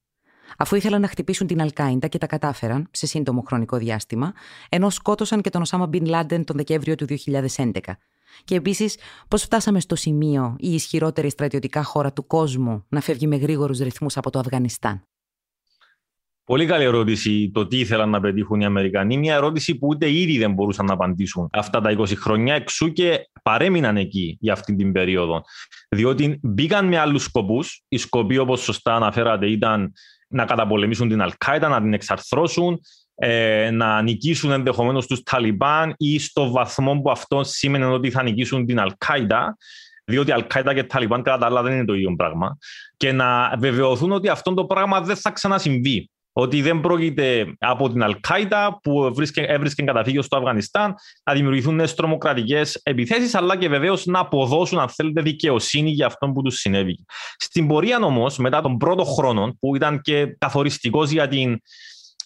Αφού 0.57 0.75
ήθελαν 0.75 1.01
να 1.01 1.07
χτυπήσουν 1.07 1.47
την 1.47 1.61
Αλκάιντα 1.61 2.07
και 2.07 2.17
τα 2.17 2.27
κατάφεραν 2.27 2.87
σε 2.91 3.07
σύντομο 3.07 3.43
χρονικό 3.47 3.77
διάστημα, 3.77 4.33
ενώ 4.69 4.89
σκότωσαν 4.89 5.41
και 5.41 5.49
τον 5.49 5.61
Οσάμα 5.61 5.87
Μπιν 5.87 6.05
Λάντεν 6.05 6.43
τον 6.43 6.55
Δεκέμβριο 6.55 6.95
του 6.95 7.05
2011. 7.05 7.79
Και 8.43 8.55
επίσης, 8.55 8.97
πώς 9.27 9.43
φτάσαμε 9.43 9.79
στο 9.79 9.95
σημείο 9.95 10.55
η 10.59 10.73
ισχυρότερη 10.73 11.29
στρατιωτικά 11.29 11.83
χώρα 11.83 12.13
του 12.13 12.27
κόσμου 12.27 12.85
να 12.89 13.01
φεύγει 13.01 13.27
με 13.27 13.35
γρήγορους 13.35 13.79
ρυθμούς 13.79 14.17
από 14.17 14.29
το 14.29 14.39
Αφγανιστάν; 14.39 15.07
Πολύ 16.49 16.65
καλή 16.65 16.83
ερώτηση 16.83 17.51
το 17.53 17.67
τι 17.67 17.79
ήθελαν 17.79 18.09
να 18.09 18.19
πετύχουν 18.19 18.61
οι 18.61 18.65
Αμερικανοί. 18.65 19.17
Μια 19.17 19.35
ερώτηση 19.35 19.77
που 19.77 19.87
ούτε 19.87 20.11
ήδη 20.11 20.37
δεν 20.37 20.53
μπορούσαν 20.53 20.85
να 20.85 20.93
απαντήσουν 20.93 21.49
αυτά 21.51 21.81
τα 21.81 21.95
20 21.97 22.15
χρόνια, 22.15 22.55
εξού 22.55 22.91
και 22.91 23.29
παρέμειναν 23.43 23.97
εκεί 23.97 24.37
για 24.39 24.53
αυτή 24.53 24.75
την 24.75 24.91
περίοδο. 24.91 25.41
Διότι 25.89 26.39
μπήκαν 26.41 26.87
με 26.87 26.97
άλλους 26.97 27.23
σκοπούς. 27.23 27.83
Οι 27.87 27.97
σκοποί, 27.97 28.37
όπως 28.37 28.61
σωστά 28.61 28.95
αναφέρατε, 28.95 29.49
ήταν 29.49 29.91
να 30.27 30.45
καταπολεμήσουν 30.45 31.09
την 31.09 31.21
Αλκάιδα, 31.21 31.67
να 31.67 31.81
την 31.81 31.93
εξαρθρώσουν, 31.93 32.79
ε, 33.15 33.69
να 33.71 34.01
νικήσουν 34.01 34.51
ενδεχομένως 34.51 35.07
τους 35.07 35.23
Ταλιμπάν 35.23 35.93
ή 35.97 36.19
στο 36.19 36.51
βαθμό 36.51 37.01
που 37.01 37.11
αυτό 37.11 37.43
σήμαινε 37.43 37.85
ότι 37.85 38.11
θα 38.11 38.23
νικήσουν 38.23 38.65
την 38.65 38.79
Αλκάιδα, 38.79 39.57
διότι 40.05 40.31
Αλκάιδα 40.31 40.73
και 40.73 40.83
Ταλιμπάν 40.83 41.23
κατά 41.23 41.37
τα 41.37 41.45
άλλα 41.45 41.61
δεν 41.61 41.73
είναι 41.73 41.85
το 41.85 41.93
ίδιο 41.93 42.15
πράγμα, 42.15 42.57
και 42.97 43.11
να 43.11 43.55
βεβαιωθούν 43.57 44.11
ότι 44.11 44.29
αυτό 44.29 44.53
το 44.53 44.65
πράγμα 44.65 45.01
δεν 45.01 45.15
θα 45.15 45.31
ξανασυμβεί. 45.31 46.09
Ότι 46.33 46.61
δεν 46.61 46.79
πρόκειται 46.79 47.55
από 47.59 47.89
την 47.89 48.03
Αλκάιτα 48.03 48.79
που 48.83 49.13
έβρισκε 49.35 49.83
καταφύγιο 49.85 50.21
στο 50.21 50.37
Αφγανιστάν 50.37 50.95
να 51.23 51.33
δημιουργηθούν 51.33 51.75
νέες 51.75 51.93
τρομοκρατικές 51.95 52.79
επιθέσεις, 52.83 53.35
αλλά 53.35 53.57
και 53.57 53.69
βεβαίως 53.69 54.05
να 54.05 54.19
αποδώσουν, 54.19 54.79
αν 54.79 54.89
θέλετε, 54.89 55.21
δικαιοσύνη 55.21 55.89
για 55.89 56.05
αυτό 56.05 56.27
που 56.27 56.41
τους 56.41 56.59
συνέβη. 56.59 57.05
Στην 57.37 57.67
πορεία 57.67 57.97
όμως, 57.97 58.37
μετά 58.37 58.61
τον 58.61 58.77
πρώτο 58.77 59.03
χρόνο, 59.03 59.57
που 59.59 59.75
ήταν 59.75 60.01
και 60.01 60.35
καθοριστικός 60.37 61.09
για 61.09 61.27
την. 61.27 61.57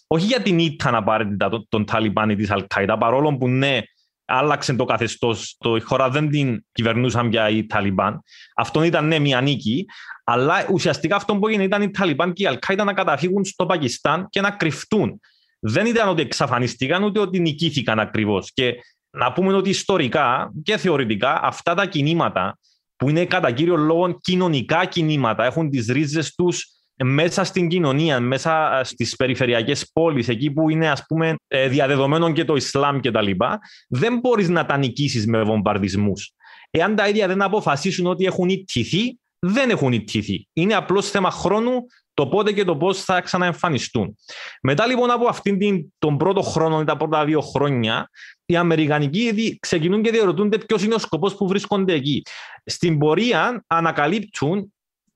Όχι 0.08 0.26
για 0.26 0.42
την 0.42 0.60
ήττα 0.60 0.98
απαραίτητα 0.98 1.66
των 1.70 1.86
Ταλιμπάν 1.86 2.30
ή 2.30 2.36
της 2.36 2.52
Αλκάιτα, 2.52 2.98
παρόλο 2.98 3.38
που 3.38 3.48
ναι, 3.48 3.80
άλλαξε 4.26 4.74
το 4.74 4.86
καθεστώς. 4.86 5.56
Το, 5.60 5.76
η 5.76 5.80
χώρα 5.80 6.10
δεν 6.10 6.30
την 6.30 6.66
κυβερνούσαν 6.72 7.30
πια 7.30 7.50
οι 7.50 7.66
Ταλιμπάν. 7.66 8.22
Αυτό 8.56 8.84
ήταν 8.84 9.08
ναι, 9.08 9.20
μια 9.20 9.42
νίκη. 9.42 9.86
Αλλά 10.24 10.68
ουσιαστικά 10.72 11.16
αυτό 11.16 11.36
που 11.36 11.48
έγινε 11.48 11.64
ήταν 11.64 11.82
οι 11.82 11.92
Ταλιμπάν 11.92 12.34
και 12.34 12.44
οι 12.44 12.46
Αλκάιτα 12.46 12.84
να 12.84 12.94
καταφύγουν 12.94 13.46
στο 13.46 13.66
Πακιστάν 13.66 14.28
και 14.30 14.42
να 14.42 14.52
κρυφτούν. 14.52 15.20
Δεν 15.60 15.86
ήταν 15.86 16.08
ότι 16.08 16.22
εξαφανιστήκαν 16.22 17.04
ούτε 17.04 17.20
ότι 17.20 17.40
νικήθηκαν 17.40 18.00
ακριβώς. 18.00 18.52
Και 18.54 18.74
να 19.10 19.34
πούμε 19.34 19.54
ότι 19.54 19.70
ιστορικά 19.70 20.52
και 20.64 20.78
θεωρητικά 20.78 21.40
αυτά 21.44 21.74
τα 21.74 21.86
κινήματα 21.86 22.58
που 22.96 23.10
είναι 23.10 23.26
κατά 23.26 23.52
κύριο 23.52 23.76
λόγο 23.76 24.20
κοινωνικά 24.22 24.86
κινήματα, 24.86 25.46
έχουν 25.46 25.70
τις 25.70 25.88
ρίζες 25.88 26.36
τους 26.36 26.68
μέσα 27.04 27.44
στην 27.44 27.68
κοινωνία, 27.68 28.20
μέσα 28.20 28.82
στις 28.84 29.16
περιφερειακές 29.16 29.92
πόλεις, 29.94 30.28
εκεί 30.28 30.52
που 30.52 30.70
είναι 30.70 30.90
ας 30.90 31.06
πούμε 31.08 31.36
ε, 31.48 31.68
διαδεδομένο 31.68 32.32
και 32.32 32.46
το 32.46 32.56
Ισλάμ 32.56 33.00
και 33.00 33.12
τα 33.12 33.22
λοιπά, 33.22 33.60
δεν 33.88 34.20
μπορείς 34.20 34.50
να 34.50 34.66
τα 34.66 34.78
νικήσεις 34.78 35.28
με 35.28 35.44
βομβαρδισμούς. 35.44 36.32
Εάν 36.72 36.96
τα 36.96 37.08
ίδια 37.08 37.28
δεν 37.28 37.42
αποφασίσουν 37.42 38.06
ότι 38.06 38.26
έχουν 38.26 38.50
ιτηθεί, 38.50 39.20
δεν 39.40 39.70
έχουν 39.70 39.94
ιτηθεί. 39.94 40.48
Είναι 40.54 40.74
απλώς 40.74 41.10
θέμα 41.10 41.32
χρόνου 41.32 41.86
το 42.14 42.28
πότε 42.28 42.52
και 42.52 42.64
το 42.64 42.78
πώς 42.78 43.04
θα 43.04 43.22
ξαναεμφανιστούν. 43.22 44.16
Μετά 44.62 44.88
λοιπόν 44.88 45.12
από 45.12 45.28
αυτήν 45.28 45.58
την, 45.58 45.94
τον 45.98 46.18
πρώτο 46.18 46.42
χρόνο 46.42 46.82
ή 46.82 46.84
τα 46.84 46.98
πρώτα 46.98 47.26
δύο 47.26 47.42
χρόνια, 47.42 48.10
οι 48.46 48.56
Αμερικανικοί 48.56 49.20
ήδη 49.20 49.58
ξεκινούν 49.60 50.02
και 50.02 50.12
διαρωτούνται 50.12 50.58
ποιος 50.58 50.84
είναι 50.84 50.94
ο 50.94 50.98
σκοπός 50.98 51.36
που 51.36 51.48
βρίσκονται 51.48 51.94
εκεί. 51.94 52.22
Στην 52.66 52.98
πορεία 52.98 53.64
ανακαλύπτουν 53.68 54.74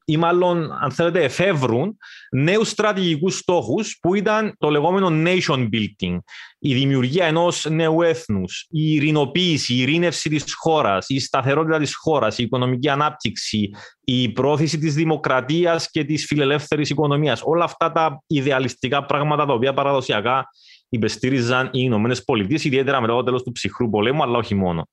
ή 0.10 0.18
μάλλον 0.18 0.72
αν 0.82 0.92
θέλετε 0.92 1.24
εφεύρουν 1.24 1.98
νέους 2.32 2.70
στρατηγικούς 2.70 3.38
στόχους 3.38 3.98
που 4.02 4.16
ήταν 4.16 4.56
το 4.58 4.70
λεγόμενο 4.70 5.08
nation 5.26 5.70
building, 5.74 6.18
η 6.60 6.74
δημιουργία 6.74 7.26
ενός 7.26 7.66
νέου 7.70 8.02
έθνους, 8.02 8.68
η 8.70 8.94
ειρηνοποίηση, 8.94 9.74
η 9.74 9.78
ειρήνευση 9.78 10.30
της 10.30 10.54
χώρας, 10.54 11.06
η 11.10 11.20
σταθερότητα 11.20 11.80
της 11.80 11.96
χώρας, 11.96 12.38
η 12.38 12.44
οικονομική 12.44 12.90
ανάπτυξη, 12.90 13.70
η 14.02 14.30
πρόθεση 14.30 14.78
της 14.78 14.96
δημοκρατίας 14.96 15.90
και 15.90 16.04
της 16.04 16.26
φιλελεύθερης 16.26 16.90
οικονομίας. 16.90 17.42
Όλα 17.44 17.64
αυτά 17.64 17.92
τα 17.92 18.22
ιδεαλιστικά 18.28 19.06
πράγματα 19.06 19.46
τα 19.46 19.54
οποία 19.54 19.74
παραδοσιακά 19.74 20.50
υπεστήριζαν 20.90 21.66
οι 21.66 21.70
Ηνωμένες 21.72 22.24
Πολιτείες, 22.24 22.64
ιδιαίτερα 22.64 23.02
μετά 23.02 23.14
το 23.14 23.24
τέλος 23.24 23.44
του 23.44 23.52
ψυχρού 23.52 23.90
πολέμου, 23.90 24.24
αλλά 24.24 24.38
όχι 24.38 24.56
μόνο. 24.56 24.90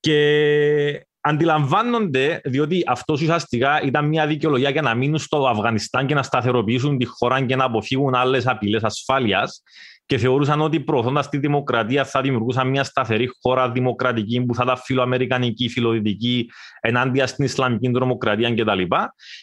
Και 0.00 1.07
αντιλαμβάνονται, 1.20 2.40
διότι 2.44 2.82
αυτό 2.86 3.12
ουσιαστικά 3.12 3.80
ήταν 3.82 4.08
μια 4.08 4.26
δικαιολογία 4.26 4.70
για 4.70 4.82
να 4.82 4.94
μείνουν 4.94 5.18
στο 5.18 5.46
Αφγανιστάν 5.46 6.06
και 6.06 6.14
να 6.14 6.22
σταθεροποιήσουν 6.22 6.98
τη 6.98 7.04
χώρα 7.04 7.42
και 7.42 7.56
να 7.56 7.64
αποφύγουν 7.64 8.14
άλλες 8.14 8.46
απειλές 8.46 8.84
ασφάλειας. 8.84 9.62
Και 10.06 10.18
θεωρούσαν 10.18 10.60
ότι 10.60 10.80
προωθώντας 10.80 11.28
τη 11.28 11.38
δημοκρατία 11.38 12.04
θα 12.04 12.20
δημιουργούσαν 12.20 12.68
μια 12.68 12.84
σταθερή 12.84 13.28
χώρα 13.42 13.70
δημοκρατική 13.70 14.44
που 14.44 14.54
θα 14.54 14.62
ήταν 14.62 14.76
φιλοαμερικανική, 14.76 15.68
φιλοδυτική, 15.68 16.50
ενάντια 16.80 17.26
στην 17.26 17.44
Ισλαμική 17.44 17.90
τρομοκρατία 17.90 18.54
κτλ. 18.54 18.82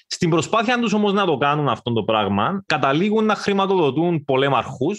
Στην 0.08 0.30
προσπάθεια 0.30 0.80
τους 0.80 0.94
όμως 0.94 1.14
να 1.14 1.26
το 1.26 1.38
κάνουν 1.38 1.68
αυτό 1.68 1.94
το 1.94 2.04
πράγμα, 2.04 2.64
καταλήγουν 2.66 3.26
να 3.26 3.36
χρηματοδοτούν 3.36 4.24
πολέμαρχου, 4.24 4.92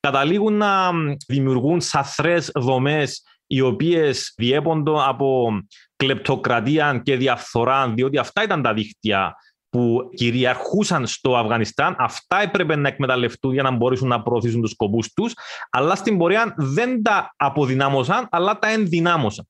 καταλήγουν 0.00 0.56
να 0.56 0.90
δημιουργούν 1.28 1.80
σαθρές 1.80 2.50
δομές 2.54 3.22
οι 3.50 3.60
οποίες 3.60 4.32
διέπονται 4.36 4.90
από 5.06 5.50
κλεπτοκρατία 5.96 7.00
και 7.04 7.16
διαφθορά, 7.16 7.88
διότι 7.88 8.18
αυτά 8.18 8.42
ήταν 8.42 8.62
τα 8.62 8.74
δίκτυα 8.74 9.34
που 9.70 10.10
κυριαρχούσαν 10.14 11.06
στο 11.06 11.36
Αφγανιστάν, 11.36 11.96
αυτά 11.98 12.42
έπρεπε 12.42 12.76
να 12.76 12.88
εκμεταλλευτούν 12.88 13.52
για 13.52 13.62
να 13.62 13.70
μπορέσουν 13.70 14.08
να 14.08 14.22
προωθήσουν 14.22 14.60
τους 14.60 14.70
σκοπούς 14.70 15.12
τους, 15.12 15.34
αλλά 15.70 15.94
στην 15.94 16.18
πορεία 16.18 16.54
δεν 16.56 17.02
τα 17.02 17.34
αποδυνάμωσαν, 17.36 18.28
αλλά 18.30 18.58
τα 18.58 18.68
ενδυνάμωσαν. 18.68 19.48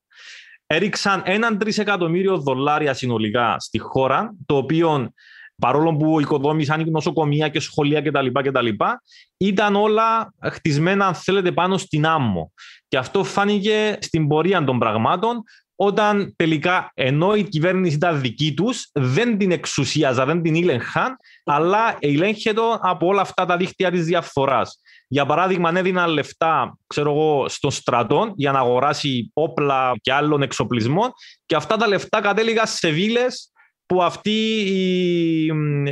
Έριξαν 0.67 1.21
έναν 1.25 1.57
τρισεκατομμύριο 1.57 2.37
δολάρια 2.37 2.93
συνολικά 2.93 3.55
στη 3.59 3.77
χώρα, 3.77 4.35
το 4.45 4.55
οποίο 4.55 5.11
παρόλο 5.59 5.95
που 5.95 6.19
οικοδόμησαν 6.19 6.89
νοσοκομεία 6.89 7.49
και 7.49 7.59
σχολεία 7.59 8.01
κτλ. 8.01 8.27
κτλ 8.31 8.67
ήταν 9.37 9.75
όλα 9.75 10.33
χτισμένα, 10.51 11.05
αν 11.07 11.13
θέλετε, 11.13 11.51
πάνω 11.51 11.77
στην 11.77 12.05
άμμο. 12.05 12.51
Και 12.87 12.97
αυτό 12.97 13.23
φάνηκε 13.23 13.97
στην 14.01 14.27
πορεία 14.27 14.63
των 14.63 14.79
πραγμάτων, 14.79 15.43
όταν 15.75 16.33
τελικά 16.35 16.91
ενώ 16.93 17.35
η 17.35 17.43
κυβέρνηση 17.43 17.95
ήταν 17.95 18.21
δική 18.21 18.53
τους, 18.53 18.89
δεν 18.93 19.37
την 19.37 19.51
εξουσίαζαν, 19.51 20.27
δεν 20.27 20.41
την 20.41 20.55
ήλεγχαν, 20.55 21.15
αλλά 21.43 21.95
ελέγχεται 21.99 22.61
από 22.79 23.07
όλα 23.07 23.21
αυτά 23.21 23.45
τα 23.45 23.57
δίχτυα 23.57 23.91
της 23.91 24.05
διαφθοράς. 24.05 24.81
Για 25.07 25.25
παράδειγμα, 25.25 25.71
έδιναν 25.75 26.09
λεφτά 26.09 26.77
ξέρω 26.87 27.11
εγώ, 27.11 27.49
στον 27.49 27.71
στρατό 27.71 28.33
για 28.35 28.51
να 28.51 28.59
αγοράσει 28.59 29.31
όπλα 29.33 29.91
και 30.01 30.13
άλλων 30.13 30.41
εξοπλισμών 30.41 31.11
και 31.45 31.55
αυτά 31.55 31.77
τα 31.77 31.87
λεφτά 31.87 32.21
κατέληγαν 32.21 32.67
σε 32.67 32.89
βίλες 32.89 33.51
που 33.89 34.03
αυτοί 34.03 34.59
οι, 34.59 35.45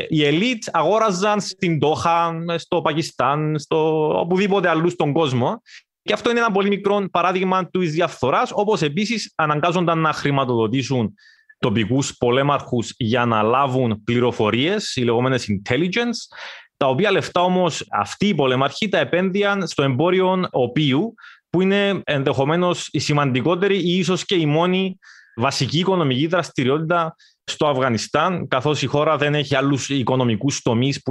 οι 0.07 0.25
ελίτ 0.25 0.63
αγόραζαν 0.71 1.41
στην 1.41 1.79
Τόχα, 1.79 2.35
στο 2.57 2.81
Πακιστάν, 2.81 3.59
στο 3.59 4.09
οπουδήποτε 4.19 4.69
αλλού 4.69 4.89
στον 4.89 5.13
κόσμο. 5.13 5.61
Και 6.01 6.13
αυτό 6.13 6.29
είναι 6.29 6.39
ένα 6.39 6.51
πολύ 6.51 6.67
μικρό 6.67 7.07
παράδειγμα 7.11 7.69
της 7.69 7.91
διαφθοράς, 7.91 8.49
όπως 8.53 8.81
επίσης 8.81 9.33
αναγκάζονταν 9.35 9.99
να 9.99 10.13
χρηματοδοτήσουν 10.13 11.13
τοπικούς 11.59 12.17
πολέμαρχους 12.17 12.93
για 12.97 13.25
να 13.25 13.41
λάβουν 13.41 14.03
πληροφορίες, 14.03 14.95
οι 14.95 15.01
λεγόμενες 15.01 15.45
intelligence, 15.49 16.35
τα 16.77 16.87
οποία 16.87 17.11
λεφτά 17.11 17.41
όμως 17.41 17.85
αυτοί 17.91 18.27
οι 18.27 18.35
πολέμαρχοι 18.35 18.89
τα 18.89 18.97
επένδυαν 18.97 19.67
στο 19.67 19.83
εμπόριο 19.83 20.47
οποίου, 20.51 21.13
που 21.49 21.61
είναι 21.61 22.01
ενδεχομένως 22.03 22.87
η 22.91 22.99
σημαντικότερη 22.99 23.77
ή 23.77 23.97
ίσως 23.97 24.25
και 24.25 24.35
η 24.35 24.45
μόνη 24.45 24.97
βασική 25.35 25.79
οικονομική 25.79 26.27
δραστηριότητα 26.27 27.15
στο 27.49 27.67
Αφγανιστάν, 27.67 28.47
καθώς 28.47 28.81
η 28.81 28.85
χώρα 28.85 29.17
δεν 29.17 29.35
έχει 29.35 29.55
άλλους 29.55 29.89
οικονομικούς 29.89 30.61
τομείς 30.61 31.01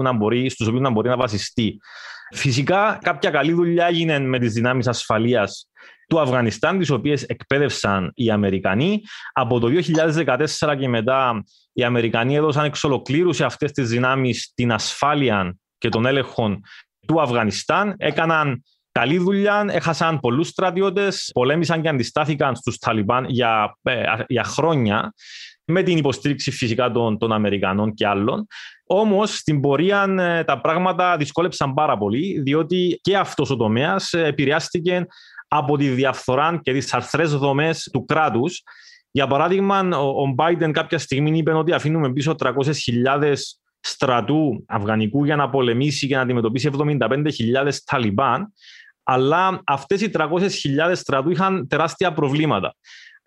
στους 0.49 0.67
οποίους 0.67 0.83
να 0.83 0.91
μπορεί 0.91 1.09
να 1.09 1.17
βασιστεί. 1.17 1.79
Φυσικά, 2.35 2.99
κάποια 3.03 3.31
καλή 3.31 3.53
δουλειά 3.53 3.87
έγινε 3.87 4.19
με 4.19 4.39
τις 4.39 4.53
δυνάμεις 4.53 4.87
ασφαλείας 4.87 5.69
του 6.09 6.21
Αφγανιστάν, 6.21 6.79
τις 6.79 6.91
οποίες 6.91 7.23
εκπαίδευσαν 7.23 8.13
οι 8.15 8.31
Αμερικανοί. 8.31 9.03
Από 9.33 9.59
το 9.59 9.69
2014 9.69 10.77
και 10.79 10.89
μετά, 10.89 11.45
οι 11.73 11.85
Αμερικανοί 11.85 12.35
έδωσαν 12.37 12.65
εξ 12.65 12.85
ολοκλήρους 12.85 13.37
σε 13.37 13.45
αυτές 13.45 13.73
τις 13.73 13.89
δυνάμεις 13.89 14.53
την 14.55 14.73
ασφάλεια 14.73 15.57
και 15.79 15.89
τον 15.89 16.07
έλεγχο 16.07 16.61
του 17.07 17.21
Αφγανιστάν. 17.21 17.95
Έκαναν 17.99 18.63
καλή 18.93 19.19
δουλειά, 19.19 19.65
έχασαν 19.69 20.21
πολλούς 20.21 20.49
στρατιώτες, 20.49 21.31
πολέμησαν 21.35 21.83
και 21.83 21.89
αντιστάθηκαν 21.89 22.57
στους 22.57 22.79
Ταλιμπάν 22.79 23.25
για, 23.25 23.77
ε, 23.83 24.03
για 24.27 24.45
χρόνια 24.45 25.13
με 25.67 25.83
την 25.83 25.97
υποστήριξη 25.97 26.51
φυσικά 26.51 26.91
των, 26.91 27.19
των 27.19 27.33
Αμερικανών 27.33 27.95
και 27.95 28.07
άλλων. 28.07 28.47
Όμως 28.87 29.37
στην 29.37 29.61
πορεία 29.61 30.15
ε, 30.19 30.45
τα 30.45 30.61
πράγματα 30.61 31.17
δυσκόλεψαν 31.17 31.75
πάρα 31.75 31.99
πολύ, 31.99 32.41
διότι 32.41 32.99
και 33.03 33.17
αυτός 33.17 33.51
ο 33.51 33.57
τομέας 33.57 34.13
ε, 34.13 34.25
επηρεάστηκε 34.25 35.07
από 35.49 35.77
τη 35.77 35.89
διαφθορά 35.89 36.61
και 36.63 36.73
τις 36.73 36.95
αρθρές 36.95 37.37
δομές 37.37 37.89
του 37.93 38.05
κράτους. 38.05 38.63
Για 39.11 39.27
παράδειγμα, 39.27 39.81
ο 39.99 40.35
Biden 40.37 40.71
κάποια 40.73 40.99
στιγμή 40.99 41.39
είπε 41.39 41.53
ότι 41.53 41.73
αφήνουμε 41.73 42.13
πίσω 42.13 42.35
300.000 42.39 43.35
στρατού 43.81 44.65
αφγανικού 44.69 45.25
για 45.25 45.37
να 45.37 45.51
πολεμήσει 45.51 46.07
και 46.07 46.15
να 46.15 46.21
αντιμετωπίσει 46.21 46.71
75.000 46.79 47.73
Ταλιμπάν. 47.85 48.53
Αλλά 49.03 49.61
αυτές 49.65 50.01
οι 50.01 50.11
300.000 50.13 50.49
στρατού 50.93 51.31
είχαν 51.31 51.69
τεράστια 51.69 52.13
προβλήματα. 52.13 52.75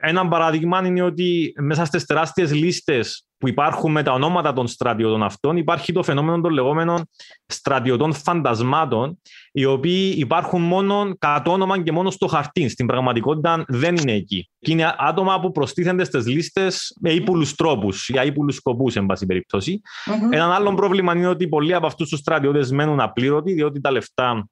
Ένα 0.02 0.28
παράδειγμα 0.28 0.86
είναι 0.86 1.02
ότι 1.02 1.54
μέσα 1.62 1.86
στις 1.86 2.06
τεράστιες 2.06 2.54
λίστες 2.54 3.24
που 3.38 3.48
υπάρχουν 3.48 3.92
με 3.92 4.04
τα 4.04 4.12
ονόματα 4.12 4.54
των 4.54 4.68
στρατιωτών 4.68 5.24
αυτών, 5.24 5.58
υπάρχει 5.58 5.94
το 5.94 6.04
φαινόμενο 6.04 6.42
των 6.42 6.52
λεγόμενων 6.52 7.10
στρατιωτών 7.46 8.14
φαντασμάτων, 8.14 9.22
οι 9.52 9.66
οποίοι 9.66 10.14
υπάρχουν 10.18 10.62
μόνο 10.62 11.16
κατ' 11.18 11.48
όνομα 11.48 11.82
και 11.82 11.92
μόνο 11.92 12.12
στο 12.12 12.28
χαρτί. 12.28 12.70
Στην 12.70 12.86
πραγματικότητα 12.86 13.66
δεν 13.68 13.96
είναι 13.96 14.14
εκεί. 14.14 14.50
Και 14.60 14.72
είναι 14.72 14.96
άτομα 14.98 15.40
που 15.40 15.52
προστίθενται 15.52 16.04
στις 16.04 16.28
λίστες 16.28 16.98
με 17.02 17.12
ύπουλους 17.12 17.56
τρόπους, 17.56 18.10
για 18.10 18.24
ύπουλους 18.24 18.56
σκοπούς, 18.56 18.96
εν 18.96 19.06
πάση 19.06 19.26
περιπτώσει. 19.26 19.82
Mm-hmm. 20.06 20.34
Ένα 20.34 20.56
άλλο 20.56 20.74
πρόβλημα 20.74 21.16
είναι 21.16 21.28
ότι 21.28 21.48
πολλοί 21.48 21.74
από 21.74 21.86
αυτούς 21.86 22.10
τους 22.10 22.20
στρατιώτες 22.20 22.72
μένουν 22.72 23.00
απλήρωτοι, 23.00 23.54
διότι 23.54 23.82
τα 23.82 23.92
λεφτά 23.92 24.50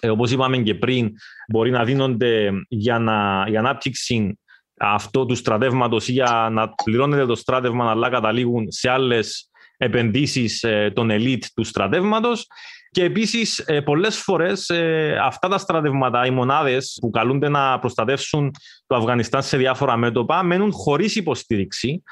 ε, 0.00 0.08
όπως 0.08 0.30
είπαμε 0.30 0.58
και 0.58 0.74
πριν, 0.74 1.10
μπορεί 1.48 1.70
να 1.70 1.84
δίνονται 1.84 2.50
για, 2.68 2.98
να, 2.98 3.44
για 3.48 3.58
ανάπτυξη 3.58 4.38
αυτό 4.78 5.26
του 5.26 5.34
στρατεύματος 5.34 6.08
ή 6.08 6.12
για 6.12 6.48
να 6.52 6.68
πληρώνεται 6.68 7.26
το 7.26 7.34
στράτευμα, 7.34 7.90
αλλά 7.90 8.10
καταλήγουν 8.10 8.66
σε 8.70 8.90
άλλες 8.90 9.50
επενδύσεις 9.76 10.62
ε, 10.62 10.92
των 10.94 11.10
ελίτ 11.10 11.44
του 11.54 11.64
στρατεύματος. 11.64 12.46
Και 12.90 13.00
Και 13.00 13.04
επίσης, 13.04 13.58
ε, 13.58 13.80
πολλές 13.80 14.18
φορές 14.18 14.68
ε, 14.68 15.18
αυτά 15.22 15.48
τα 15.48 15.58
στρατεύματα, 15.58 16.26
οι 16.26 16.30
μονάδες 16.30 16.98
που 17.00 17.10
καλούνται 17.10 17.48
να 17.48 17.78
προστατεύσουν 17.78 18.50
το 18.86 18.96
Αφγανιστάν 18.96 19.42
σε 19.42 19.56
διάφορα 19.56 19.96
μέτωπα, 19.96 20.42
μένουν 20.42 20.72
χωρίς 20.72 21.16
υποστήριξη 21.16 22.02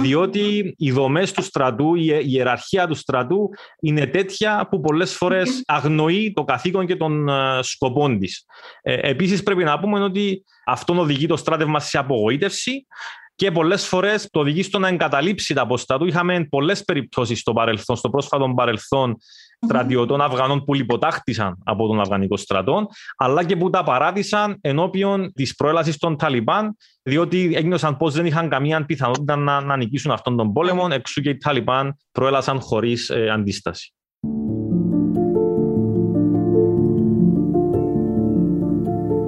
διότι 0.00 0.74
οι 0.78 0.90
δομές 0.90 1.32
του 1.32 1.42
στρατού, 1.42 1.94
η 1.94 2.22
ιεραρχία 2.24 2.86
του 2.86 2.94
στρατού 2.94 3.50
είναι 3.80 4.06
τέτοια 4.06 4.68
που 4.70 4.80
πολλές 4.80 5.14
φορές 5.14 5.62
αγνοεί 5.66 6.32
το 6.32 6.44
καθήκον 6.44 6.86
και 6.86 6.96
των 6.96 7.28
σκοπών 7.60 8.18
της. 8.18 8.44
Ε, 8.82 9.10
Επίσης, 9.10 9.42
πρέπει 9.42 9.64
να 9.64 9.80
πούμε 9.80 10.02
ότι 10.02 10.44
αυτό 10.66 10.98
οδηγεί 10.98 11.26
το 11.26 11.36
στράτευμα 11.36 11.80
σε 11.80 11.98
απογοήτευση 11.98 12.86
και 13.34 13.50
πολλές 13.50 13.86
φορές 13.86 14.28
το 14.30 14.40
οδηγεί 14.40 14.62
στο 14.62 14.78
να 14.78 14.88
εγκαταλείψει 14.88 15.54
τα 15.54 15.62
αποστά 15.62 15.98
του. 15.98 16.06
Είχαμε 16.06 16.46
πολλές 16.50 16.84
περιπτώσεις 16.84 17.40
στο 17.40 17.52
παρελθόν, 17.52 17.96
στο 17.96 18.10
πρόσφατο 18.10 18.52
παρελθόν, 18.56 19.16
στρατιωτών 19.64 20.20
Αφγανών 20.20 20.64
που 20.64 20.74
λιποτάχτησαν 20.74 21.58
από 21.64 21.86
τον 21.86 22.00
Αφγανικό 22.00 22.36
στρατό, 22.36 22.86
αλλά 23.16 23.44
και 23.44 23.56
που 23.56 23.70
τα 23.70 23.82
παράτησαν 23.82 24.58
ενώπιον 24.60 25.32
της 25.32 25.54
προέλαση 25.54 25.98
των 25.98 26.16
Ταλιμπάν, 26.16 26.76
διότι 27.02 27.52
ένιωσαν 27.54 27.96
πως 27.96 28.14
δεν 28.14 28.26
είχαν 28.26 28.48
καμία 28.48 28.84
πιθανότητα 28.84 29.36
να, 29.36 29.60
να 29.60 29.76
νικήσουν 29.76 30.10
αυτόν 30.10 30.36
τον 30.36 30.52
πόλεμο, 30.52 30.86
εξού 30.90 31.20
και 31.20 31.28
οι 31.28 31.36
Ταλιμπάν 31.36 31.96
προέλασαν 32.12 32.60
χωρίς 32.60 33.10
ε, 33.10 33.30
αντίσταση. 33.30 33.94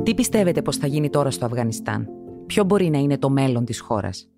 Τι 0.02 0.14
πιστεύετε 0.14 0.62
πως 0.62 0.76
θα 0.76 0.86
γίνει 0.86 1.10
τώρα 1.10 1.30
στο 1.30 1.44
Αφγανιστάν; 1.44 2.08
Ποιο 2.46 2.64
μπορεί 2.64 2.90
να 2.90 2.98
είναι 2.98 3.18
το 3.18 3.30
μέλλον 3.30 3.64
της 3.64 3.80
χώρας; 3.80 4.28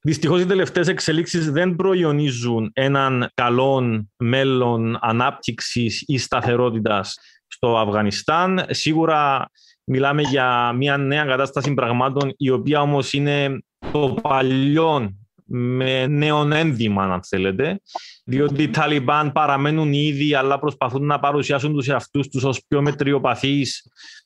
Δυστυχώς 0.00 0.40
οι 0.40 0.46
τελευταίες 0.46 0.88
εξελίξεις 0.88 1.50
δεν 1.50 1.76
προϊονίζουν 1.76 2.70
έναν 2.72 3.30
καλό 3.34 4.04
μέλλον 4.16 4.98
ανάπτυξης 5.00 6.02
ή 6.06 6.18
σταθερότητας 6.18 7.18
στο 7.46 7.78
Αφγανιστάν. 7.78 8.64
Σίγουρα 8.68 9.50
μιλάμε 9.84 10.22
για 10.22 10.72
μια 10.72 10.96
νέα 10.96 11.24
κατάσταση 11.24 11.74
πραγμάτων 11.74 12.34
η 12.36 12.50
οποία 12.50 12.80
όμως 12.80 13.12
είναι 13.12 13.64
το 13.92 14.18
παλιό 14.22 15.14
με 15.46 16.06
νέον 16.06 16.52
ένδυμα, 16.52 17.02
αν 17.02 17.20
θέλετε, 17.24 17.80
διότι 18.24 18.62
οι 18.62 18.70
Ταλιμπάν 18.70 19.32
παραμένουν 19.32 19.92
ήδη, 19.92 20.34
αλλά 20.34 20.58
προσπαθούν 20.58 21.06
να 21.06 21.18
παρουσιάσουν 21.18 21.72
τους 21.72 21.88
εαυτούς 21.88 22.28
τους 22.28 22.44
ως 22.44 22.64
πιο 22.68 22.82
μετριοπαθείς 22.82 23.82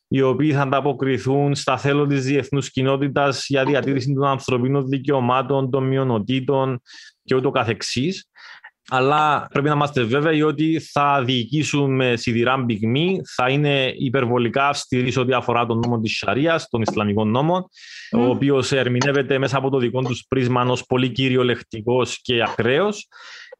οι 0.08 0.22
οποίοι 0.22 0.52
θα 0.52 0.62
ανταποκριθούν 0.62 1.54
στα 1.54 1.76
θέλω 1.76 2.06
της 2.06 2.24
διεθνούς 2.24 2.70
κοινότητας 2.70 3.44
για 3.48 3.64
διατήρηση 3.64 4.12
των 4.14 4.24
ανθρωπίνων 4.24 4.88
δικαιωμάτων, 4.88 5.70
των 5.70 5.84
μειονοτήτων 5.84 6.80
και 7.24 7.34
ούτω 7.34 7.50
καθεξής. 7.50 8.28
Αλλά 8.90 9.46
πρέπει 9.52 9.68
να 9.68 9.74
είμαστε 9.74 10.02
βέβαιοι 10.02 10.42
ότι 10.42 10.80
θα 10.92 11.22
διοικήσουν 11.24 11.94
με 11.94 12.16
σιδηρά 12.16 12.64
πυγμή, 12.64 13.20
θα 13.34 13.50
είναι 13.50 13.92
υπερβολικά 13.96 14.68
αυστηροί 14.68 15.10
σε 15.10 15.20
ό,τι 15.20 15.32
αφορά 15.32 15.66
τον 15.66 15.78
νόμο 15.78 16.00
της 16.00 16.16
Σαρίας, 16.16 16.68
τον 16.68 16.82
Ισλαμικό 16.82 17.24
νόμο, 17.24 17.68
ο 18.12 18.24
οποίος 18.24 18.72
ερμηνεύεται 18.72 19.38
μέσα 19.38 19.56
από 19.56 19.70
το 19.70 19.78
δικό 19.78 20.02
τους 20.02 20.24
πρίσμα 20.28 20.62
ως 20.62 20.84
πολύ 20.84 21.10
κυριολεκτικός 21.10 22.20
και 22.20 22.42
ακραίος 22.42 23.08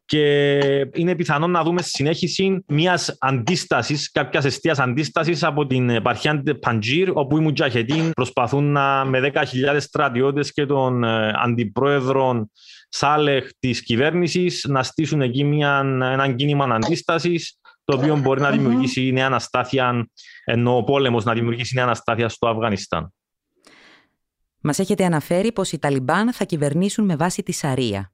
και 0.08 0.68
είναι 0.94 1.14
πιθανό 1.14 1.46
να 1.46 1.62
δούμε 1.62 1.82
συνέχιση 1.82 2.64
μιας 2.66 3.16
αντίστασης, 3.18 4.10
κάποιας 4.10 4.44
αιστείας 4.44 4.78
αντίστασης 4.78 5.44
από 5.44 5.66
την 5.66 5.90
επαρχία 5.90 6.42
Παντζήρ, 6.60 7.10
όπου 7.10 7.36
οι 7.36 7.40
Μουτζαχετίν 7.40 8.10
προσπαθούν 8.10 8.72
να, 8.72 9.04
με 9.04 9.32
10.000 9.34 9.76
στρατιώτες 9.78 10.52
και 10.52 10.66
τον 10.66 11.04
ε, 11.04 11.32
αντιπρόεδρο 11.42 12.48
Σάλεχ 12.88 13.48
της 13.58 13.82
κυβέρνησης 13.82 14.64
να 14.68 14.82
στήσουν 14.82 15.20
εκεί 15.20 15.44
μια, 15.44 15.78
ένα 16.12 16.32
κίνημα 16.32 16.64
αντίστασης, 16.64 17.58
το 17.84 17.96
οποίο 17.96 18.16
μπορεί 18.16 18.40
να 18.40 18.50
δημιουργήσει 18.50 19.12
νέα 19.12 19.26
αναστάθεια, 19.26 20.08
ενώ 20.44 20.76
ο 20.76 20.84
πόλεμος 20.84 21.24
να 21.24 21.32
δημιουργήσει 21.32 21.74
νέα 21.74 21.84
αναστάθεια 21.84 22.28
στο 22.28 22.48
Αφγανιστάν. 22.48 23.12
Μας 24.60 24.78
έχετε 24.78 25.04
αναφέρει 25.04 25.52
πως 25.52 25.72
οι 25.72 25.78
Ταλιμπάν 25.78 26.32
θα 26.32 26.44
κυβερνήσουν 26.44 27.04
με 27.04 27.16
βάση 27.16 27.42
τη 27.42 27.52
Σαρία. 27.52 28.12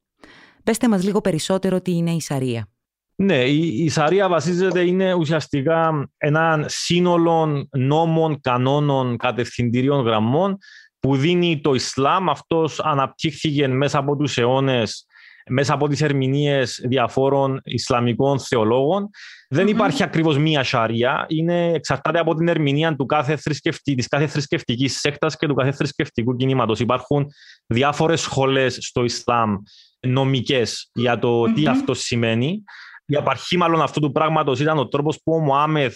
Πεςτε 0.64 0.88
μας 0.88 1.04
λίγο 1.04 1.20
περισσότερο 1.20 1.80
τι 1.80 1.92
είναι 1.92 2.10
η 2.10 2.20
Σαρία. 2.20 2.68
Ναι, 3.16 3.44
η, 3.44 3.84
η 3.84 3.88
Σαρία 3.88 4.28
βασίζεται, 4.28 4.80
είναι 4.80 5.12
ουσιαστικά 5.12 6.10
ένα 6.16 6.64
σύνολο 6.68 7.68
νόμων, 7.70 8.40
κανόνων, 8.40 9.16
κατευθυντηρίων 9.16 10.04
γραμμών 10.04 10.58
που 11.00 11.16
δίνει 11.16 11.60
το 11.60 11.74
Ισλάμ. 11.74 12.30
Αυτός 12.30 12.80
αναπτύχθηκε 12.80 13.68
μέσα 13.68 13.98
από 13.98 14.16
τους 14.16 14.38
αιώνες 14.38 15.06
μέσα 15.48 15.74
από 15.74 15.88
τις 15.88 16.02
ερμηνείες 16.02 16.80
διαφόρων 16.88 17.60
Ισλαμικών 17.64 18.40
θεολόγων. 18.40 19.10
Δεν 19.48 19.66
υπάρχει 19.66 20.02
ακριβώς 20.02 20.38
μία 20.38 20.62
σαρία, 20.62 21.26
είναι, 21.28 21.72
εξαρτάται 21.72 22.18
από 22.18 22.34
την 22.34 22.48
ερμηνεία 22.48 22.96
του 22.96 23.06
κάθε 23.06 23.36
θρησκευτή, 23.36 23.94
της 23.94 24.08
κάθε 24.08 24.26
θρησκευτικής 24.26 24.98
σέκτας 25.00 25.36
και 25.36 25.46
του 25.46 25.54
κάθε 25.54 25.72
θρησκευτικού 25.72 26.36
κινήματος. 26.36 26.80
Υπάρχουν 26.80 27.26
διάφορες 27.66 28.20
σχολές 28.20 28.78
στο 28.80 29.04
Ισλάμ 29.04 29.56
νομικές 30.04 30.90
για 30.94 31.18
το 31.18 31.52
τι 31.52 31.66
αυτό 31.66 31.94
σημαίνει. 31.94 32.62
Η 33.06 33.16
απαρχή 33.16 33.56
μάλλον 33.56 33.82
αυτού 33.82 34.00
του 34.00 34.12
πράγματος 34.12 34.60
ήταν 34.60 34.78
ο 34.78 34.88
τρόπος 34.88 35.20
που 35.24 35.34
ο 35.34 35.38
Μωάμεθ 35.38 35.94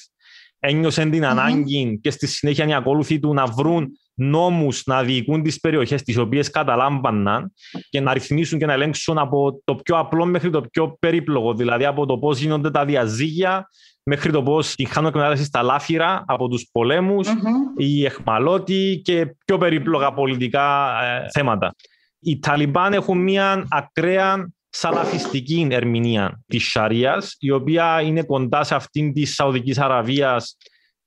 ένιωσε 0.59 1.07
την 1.07 1.27
ανάγκη 1.27 1.99
και 2.03 2.11
στη 2.11 2.27
συνέχεια 2.27 2.67
οι 2.67 2.75
ακόλουθοι 2.75 3.19
του 3.19 3.35
να 3.35 3.47
βρουν 3.47 3.89
νόμους 4.15 4.83
να 4.87 5.03
διοικούν 5.03 5.43
τις 5.43 5.61
περιοχές 5.61 6.03
τις 6.03 6.17
οποίες 6.17 6.51
καταλάμβαναν 6.51 7.53
και 7.91 8.01
να 8.01 8.13
ρυθμίσουν 8.13 8.59
και 8.59 8.67
να 8.67 8.73
ελέγξουν 8.73 9.19
από 9.19 9.61
το 9.65 9.75
πιο 9.75 9.99
απλό 9.99 10.25
μέχρι 10.25 10.51
το 10.51 10.61
πιο 10.61 10.97
περίπλογο. 10.99 11.55
Δηλαδή 11.55 11.85
από 11.85 12.07
το 12.07 12.19
πώς 12.19 12.39
γίνονται 12.39 12.71
τα 12.71 12.85
διαζύγια 12.85 13.69
μέχρι 14.03 14.33
το 14.33 14.43
πώς 14.43 14.75
χάνουν 14.89 15.09
εκμετάλλευση 15.09 15.45
στα 15.45 15.63
λάφυρα 15.63 16.25
από 16.27 16.49
τους 16.49 16.69
πολέμους, 16.73 17.29
mm-hmm. 17.29 17.81
οι 17.81 18.05
εχμαλώτοι 18.05 19.01
και 19.05 19.37
πιο 19.45 19.59
περίπλογα 19.59 20.13
πολιτικά 20.13 20.91
ε, 21.03 21.27
θέματα. 21.31 21.75
Οι 22.21 22.39
Ταλιμπάν 22.39 22.93
έχουν 22.93 23.19
μια 23.19 23.67
ακραία 23.69 24.51
σαλαφιστική 24.69 25.69
ερμηνεία 25.71 26.43
της 26.47 26.71
Σαρίας, 26.71 27.37
η 27.39 27.51
οποία 27.51 28.01
είναι 28.01 28.23
κοντά 28.23 28.65
σε 28.65 28.75
αυτήν 28.75 29.13
της 29.13 29.35
Σαουδικής 29.35 29.79
Αραβίας 29.79 30.57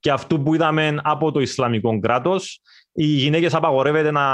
και 0.00 0.10
αυτού 0.10 0.42
που 0.42 0.54
είδαμε 0.54 0.98
από 1.02 1.32
το 1.32 1.40
Ισλαμικό 1.40 1.98
κράτος. 1.98 2.60
Οι 2.92 3.04
γυναίκες 3.04 3.54
απαγορεύεται 3.54 4.10
να, 4.10 4.26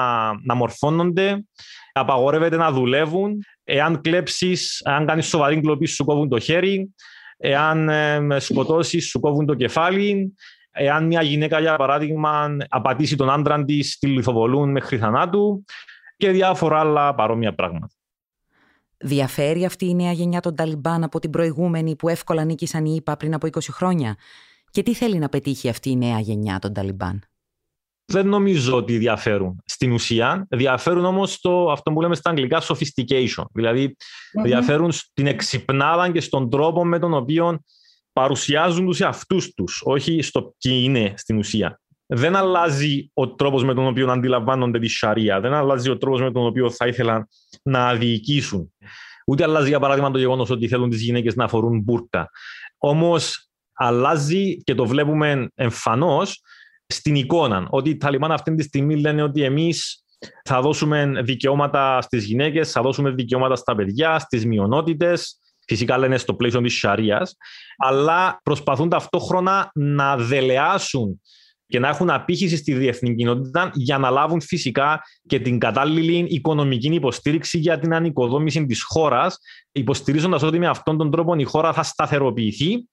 να 0.44 0.54
μορφώνονται, 0.54 1.44
απαγορεύεται 1.92 2.56
να 2.56 2.72
δουλεύουν. 2.72 3.44
Εάν 3.64 4.00
κλέψεις, 4.00 4.82
αν 4.84 5.06
κάνεις 5.06 5.26
σοβαρή 5.26 5.60
κλοπή, 5.60 5.86
σου 5.86 6.04
κόβουν 6.04 6.28
το 6.28 6.38
χέρι. 6.38 6.94
Εάν 7.36 7.88
ε, 7.88 8.38
σκοτώσεις, 8.38 9.08
σου 9.08 9.20
κόβουν 9.20 9.46
το 9.46 9.54
κεφάλι. 9.54 10.34
Εάν 10.70 11.06
μια 11.06 11.22
γυναίκα, 11.22 11.60
για 11.60 11.76
παράδειγμα, 11.76 12.56
απατήσει 12.68 13.16
τον 13.16 13.30
άντρα 13.30 13.64
της, 13.64 13.98
τη 13.98 14.06
λιθοβολούν 14.06 14.70
μέχρι 14.70 14.98
θανάτου 14.98 15.64
και 16.18 16.30
διάφορα 16.30 16.80
άλλα 16.80 17.14
παρόμοια 17.14 17.54
πράγματα. 17.54 17.88
Διαφέρει 18.98 19.64
αυτή 19.64 19.86
η 19.86 19.94
νέα 19.94 20.12
γενιά 20.12 20.40
των 20.40 20.54
Ταλιμπάν 20.54 21.04
από 21.04 21.18
την 21.18 21.30
προηγούμενη 21.30 21.96
που 21.96 22.08
εύκολα 22.08 22.44
νίκησαν 22.44 22.84
οι 22.84 22.94
ΙΠΑ 22.96 23.16
πριν 23.16 23.34
από 23.34 23.46
20 23.46 23.58
χρόνια; 23.70 24.16
Και 24.70 24.82
τι 24.82 24.94
θέλει 24.94 25.18
να 25.18 25.28
πετύχει 25.28 25.68
αυτή 25.68 25.90
η 25.90 25.96
νέα 25.96 26.20
γενιά 26.20 26.58
των 26.58 26.72
Ταλιμπάν; 26.72 27.22
Δεν 28.04 28.28
νομίζω 28.28 28.76
ότι 28.76 28.98
διαφέρουν 28.98 29.62
στην 29.64 29.92
ουσία. 29.92 30.46
Διαφέρουν 30.50 31.04
όμως 31.04 31.32
στο 31.32 31.70
αυτό 31.70 31.92
που 31.92 32.00
λέμε 32.00 32.14
στα 32.14 32.30
αγγλικά 32.30 32.62
sophistication. 32.62 33.44
δηλαδη 33.52 33.96
διαφέρουν 34.44 34.92
στην 34.92 35.26
εξυπνάδα 35.26 36.10
και 36.10 36.20
στον 36.20 36.50
τρόπο 36.50 36.84
με 36.84 36.98
τον 36.98 37.14
οποίο 37.14 37.58
παρουσιάζουν 38.12 38.86
τους 38.86 39.00
εαυτούς 39.00 39.54
τους, 39.54 39.82
όχι 39.84 40.22
στο 40.22 40.54
ποιοι 40.58 40.80
είναι 40.84 41.12
στην 41.16 41.38
ουσία 41.38 41.80
δεν 42.10 42.36
αλλάζει 42.36 43.10
ο 43.14 43.34
τρόπος 43.34 43.64
με 43.64 43.74
τον 43.74 43.86
οποίο 43.86 44.10
αντιλαμβάνονται 44.10 44.78
τη 44.78 44.88
Σαρία, 44.88 45.40
δεν 45.40 45.52
αλλάζει 45.54 45.90
ο 45.90 45.98
τρόπος 45.98 46.20
με 46.20 46.32
τον 46.32 46.46
οποίο 46.46 46.70
θα 46.70 46.86
ήθελαν 46.86 47.28
να 47.62 47.94
διοικήσουν. 47.94 48.72
Ούτε 49.26 49.42
αλλάζει, 49.42 49.68
για 49.68 49.80
παράδειγμα, 49.80 50.10
το 50.10 50.18
γεγονός 50.18 50.50
ότι 50.50 50.68
θέλουν 50.68 50.90
τις 50.90 51.02
γυναίκες 51.02 51.34
να 51.34 51.48
φορούν 51.48 51.80
μπουρκα. 51.80 52.30
Όμως 52.78 53.48
αλλάζει 53.72 54.56
και 54.56 54.74
το 54.74 54.86
βλέπουμε 54.86 55.48
εμφανώς 55.54 56.40
στην 56.86 57.14
εικόνα. 57.14 57.66
Ότι 57.70 57.90
οι 57.90 57.96
Ταλιμπάν 57.96 58.32
αυτή 58.32 58.54
τη 58.54 58.62
στιγμή 58.62 59.00
λένε 59.00 59.22
ότι 59.22 59.42
εμείς 59.42 60.04
θα 60.44 60.60
δώσουμε 60.60 61.12
δικαιώματα 61.22 62.00
στις 62.00 62.24
γυναίκες, 62.24 62.70
θα 62.70 62.82
δώσουμε 62.82 63.10
δικαιώματα 63.10 63.56
στα 63.56 63.74
παιδιά, 63.74 64.18
στις 64.18 64.46
μειονότητες. 64.46 65.40
Φυσικά 65.66 65.98
λένε 65.98 66.18
στο 66.18 66.34
πλαίσιο 66.34 66.60
της 66.60 66.78
Σαρίας, 66.78 67.36
αλλά 67.76 68.40
προσπαθούν 68.42 68.88
ταυτόχρονα 68.88 69.70
να 69.74 70.16
δελεάσουν 70.16 71.20
και 71.68 71.78
να 71.78 71.88
έχουν 71.88 72.10
απήχηση 72.10 72.56
στη 72.56 72.72
διεθνή 72.72 73.14
κοινότητα 73.14 73.70
για 73.74 73.98
να 73.98 74.10
λάβουν 74.10 74.40
φυσικά 74.40 75.02
και 75.26 75.40
την 75.40 75.58
κατάλληλη 75.58 76.26
οικονομική 76.28 76.94
υποστήριξη 76.94 77.58
για 77.58 77.78
την 77.78 77.94
ανοικοδόμηση 77.94 78.66
της 78.66 78.82
χώρας, 78.82 79.38
υποστηρίζοντας 79.72 80.42
ότι 80.42 80.58
με 80.58 80.66
αυτόν 80.66 80.98
τον 80.98 81.10
τρόπο 81.10 81.34
η 81.34 81.44
χώρα 81.44 81.72
θα 81.72 81.82
σταθεροποιηθεί 81.82 82.86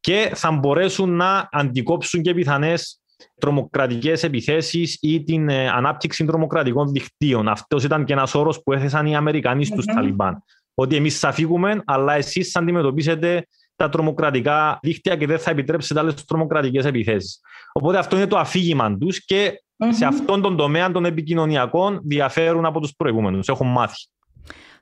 και 0.00 0.32
θα 0.34 0.50
μπορέσουν 0.50 1.16
να 1.16 1.48
αντικόψουν 1.52 2.22
και 2.22 2.34
πιθανές 2.34 3.00
τρομοκρατικές 3.40 4.22
επιθέσεις 4.22 4.98
ή 5.00 5.22
την 5.22 5.48
ε, 5.48 5.68
ανάπτυξη 5.68 6.24
τρομοκρατικών 6.24 6.88
δικτύων. 6.88 7.48
Αυτός 7.48 7.84
ήταν 7.84 8.04
και 8.04 8.12
ένας 8.12 8.34
όρος 8.34 8.62
που 8.62 8.72
έθεσαν 8.72 9.06
οι 9.06 9.16
Αμερικανοί 9.16 9.64
στους 9.64 9.84
mm-hmm. 9.88 9.94
Ταλιμπάν. 9.94 10.42
Ότι 10.74 10.96
εμείς 10.96 11.18
θα 11.18 11.32
φύγουμε, 11.32 11.82
αλλά 11.84 12.14
εσείς 12.14 12.50
θα 12.50 12.60
αντιμετωπίσετε 12.60 13.46
τα 13.80 13.88
τρομοκρατικά 13.88 14.78
δίκτυα 14.82 15.16
και 15.16 15.26
δεν 15.26 15.38
θα 15.38 15.50
επιτρέψετε 15.50 16.00
άλλες 16.00 16.24
τρομοκρατικές 16.24 16.84
επιθέσεις. 16.84 17.40
Οπότε 17.72 17.98
αυτό 17.98 18.16
είναι 18.16 18.26
το 18.26 18.38
αφήγημα 18.38 18.96
τους 18.96 19.24
και 19.24 19.52
σε 19.90 20.04
αυτόν 20.04 20.42
τον 20.42 20.56
τομέα 20.56 20.90
των 20.90 21.04
επικοινωνιακών 21.04 22.00
διαφέρουν 22.02 22.64
από 22.64 22.80
τους 22.80 22.94
προηγούμενους. 22.96 23.48
Έχουν 23.48 23.66
μάθει. 23.66 24.06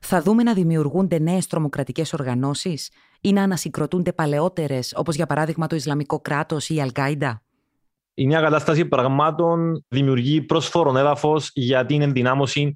Θα 0.01 0.21
δούμε 0.21 0.43
να 0.43 0.53
δημιουργούνται 0.53 1.19
νέες 1.19 1.47
τρομοκρατικές 1.47 2.13
οργανώσεις 2.13 2.89
ή 3.21 3.33
να 3.33 3.43
ανασυγκροτούνται 3.43 4.13
παλαιότερες, 4.13 4.93
όπως 4.95 5.15
για 5.15 5.25
παράδειγμα 5.25 5.67
το 5.67 5.75
Ισλαμικό 5.75 6.19
κράτος 6.19 6.69
ή 6.69 6.75
η 6.75 6.81
Αλκάιντα. 6.81 7.41
Η 8.13 8.25
μια 8.25 8.41
κατάσταση 8.41 8.85
πραγμάτων 8.85 9.85
δημιουργεί 9.87 10.41
πρόσφορον 10.41 10.97
έδαφος 10.97 11.51
για 11.53 11.85
την 11.85 12.01
ενδυνάμωση 12.01 12.73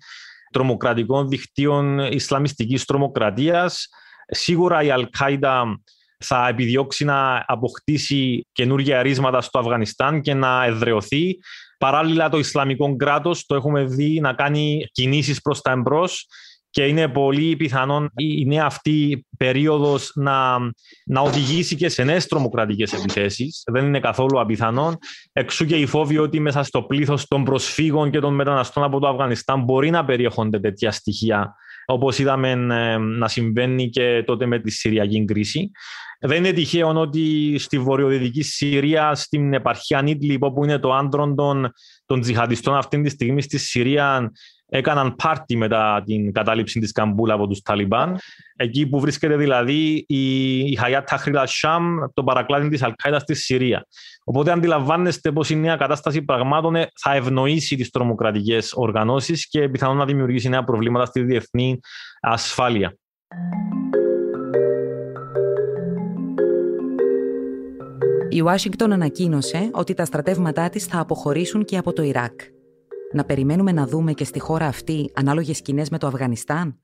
τρομοκρατικών 0.51 1.27
δικτύων 1.27 1.99
Ισλαμιστικής 1.99 2.86
τρομοκρατίας. 2.86 3.88
Σίγουρα 4.27 4.83
η 4.83 4.91
Αλκάιντα 4.91 5.81
θα 6.23 6.47
επιδιώξει 6.47 7.05
να 7.05 7.43
αποκτήσει 7.47 8.47
καινούργια 8.51 9.01
ρίσματα 9.01 9.41
στο 9.41 9.59
Αφγανιστάν 9.59 10.21
και 10.21 10.33
να 10.33 10.65
εδρεωθεί. 10.65 11.38
Παράλληλα, 11.77 12.29
το 12.29 12.38
Ισλαμικό 12.38 12.95
κράτος 12.95 13.45
το 13.45 13.55
έχουμε 13.55 13.83
δει 13.83 14.19
να 14.19 14.33
κάνει 14.33 14.86
κινήσεις 14.91 15.41
προς 15.41 15.62
τα 15.62 15.71
εμπρός 15.71 16.25
και 16.69 16.86
είναι 16.86 17.07
πολύ 17.07 17.55
πιθανόν 17.55 18.12
η 18.15 18.45
νέα 18.45 18.65
αυτή 18.65 19.25
περίοδος 19.38 20.12
να, 20.15 20.57
να 21.05 21.21
οδηγήσει 21.21 21.75
και 21.75 21.89
σε 21.89 22.03
νέες 22.03 22.27
τρομοκρατικές 22.27 22.93
επιθέσεις. 22.93 23.63
Δεν 23.71 23.86
είναι 23.86 23.99
καθόλου 23.99 24.39
απιθανόν. 24.39 24.97
Εξού 25.31 25.65
και 25.65 25.75
η 25.75 25.86
φόβη 25.86 26.17
ότι 26.17 26.39
μέσα 26.39 26.63
στο 26.63 26.83
πλήθος 26.83 27.27
των 27.27 27.43
προσφύγων 27.43 28.12
και 28.12 28.19
των 28.19 28.33
μεταναστών 28.33 28.83
από 28.83 28.99
το 28.99 29.07
Αφγανιστάν 29.07 29.63
μπορεί 29.63 29.89
να 29.89 30.05
περιέχονται 30.05 30.59
τέτοια 30.59 30.91
στοιχεία 30.91 31.55
όπως 31.86 32.19
είδαμε 32.19 32.49
ε, 32.51 32.97
να 32.97 33.27
συμβαίνει 33.27 33.89
και 33.89 34.23
τότε 34.25 34.45
με 34.45 34.59
τη 34.59 34.71
Συριακή 34.71 35.25
κρίση. 35.25 35.71
Δεν 36.25 36.38
είναι 36.38 36.51
τυχαίο 36.51 36.88
ότι 36.88 37.55
στη 37.57 37.79
βορειοδυτική 37.79 38.41
Συρία, 38.41 39.15
στην 39.15 39.53
επαρχία 39.53 40.01
Νίτλιπ, 40.01 40.43
όπου 40.43 40.63
είναι 40.63 40.79
το 40.79 40.93
άντρο 40.93 41.33
των, 41.33 41.71
των 42.05 42.21
τζιχαντιστών 42.21 42.75
αυτή 42.75 43.01
τη 43.01 43.09
στιγμή 43.09 43.41
στη 43.41 43.57
Συρία, 43.57 44.31
έκαναν 44.65 45.15
πάρτι 45.15 45.57
μετά 45.57 46.03
την 46.05 46.31
κατάληψη 46.31 46.79
της 46.79 46.91
Καμπούλ 46.91 47.31
από 47.31 47.47
τους 47.47 47.62
Ταλιμπάν. 47.62 48.17
Εκεί 48.55 48.88
που 48.88 48.99
βρίσκεται 48.99 49.36
δηλαδή 49.36 50.05
η, 50.07 50.57
η 50.57 50.75
Χαγιάτ 50.75 51.09
Ταχρίρ 51.10 51.38
αλ 51.38 51.45
Σαμ, 51.45 51.95
το 52.13 52.23
παρακλάδι 52.23 52.69
της 52.69 52.83
Αλκάιδα 52.83 53.19
στη 53.19 53.33
Συρία. 53.33 53.86
Οπότε 54.23 54.51
αντιλαμβάνεστε 54.51 55.31
πως 55.31 55.49
η 55.49 55.55
νέα 55.55 55.75
κατάσταση 55.75 56.21
πραγμάτων 56.21 56.75
θα 56.99 57.13
ευνοήσει 57.13 57.75
τις 57.75 57.89
τρομοκρατικές 57.89 58.73
οργανώσεις 58.73 59.47
και 59.47 59.69
πιθανόν 59.69 59.97
να 59.97 60.05
δημιουργήσει 60.05 60.49
νέα 60.49 60.63
προβλήματα 60.63 61.05
στη 61.05 61.23
διεθνή 61.23 61.79
ασφάλεια. 62.21 62.97
Η 68.34 68.41
Ουάσιγκτον 68.41 68.91
ανακοίνωσε 68.91 69.69
ότι 69.74 69.93
τα 69.93 70.06
στρατεύματά 70.06 70.69
της 70.69 70.86
θα 70.86 71.00
αποχωρήσουν 71.00 71.65
και 71.65 71.78
από 71.78 71.93
το 71.93 72.02
Ιράκ 72.02 72.41
να 73.13 73.24
περιμένουμε 73.26 73.72
να 73.72 73.88
δούμε 73.88 74.13
και 74.13 74.24
στη 74.24 74.39
χώρα 74.39 74.65
αυτή 74.65 75.12
ανάλογες 75.15 75.58
σκηνές 75.58 75.89
με 75.89 75.98
το 75.98 76.08
Αφγανιστάν; 76.08 76.80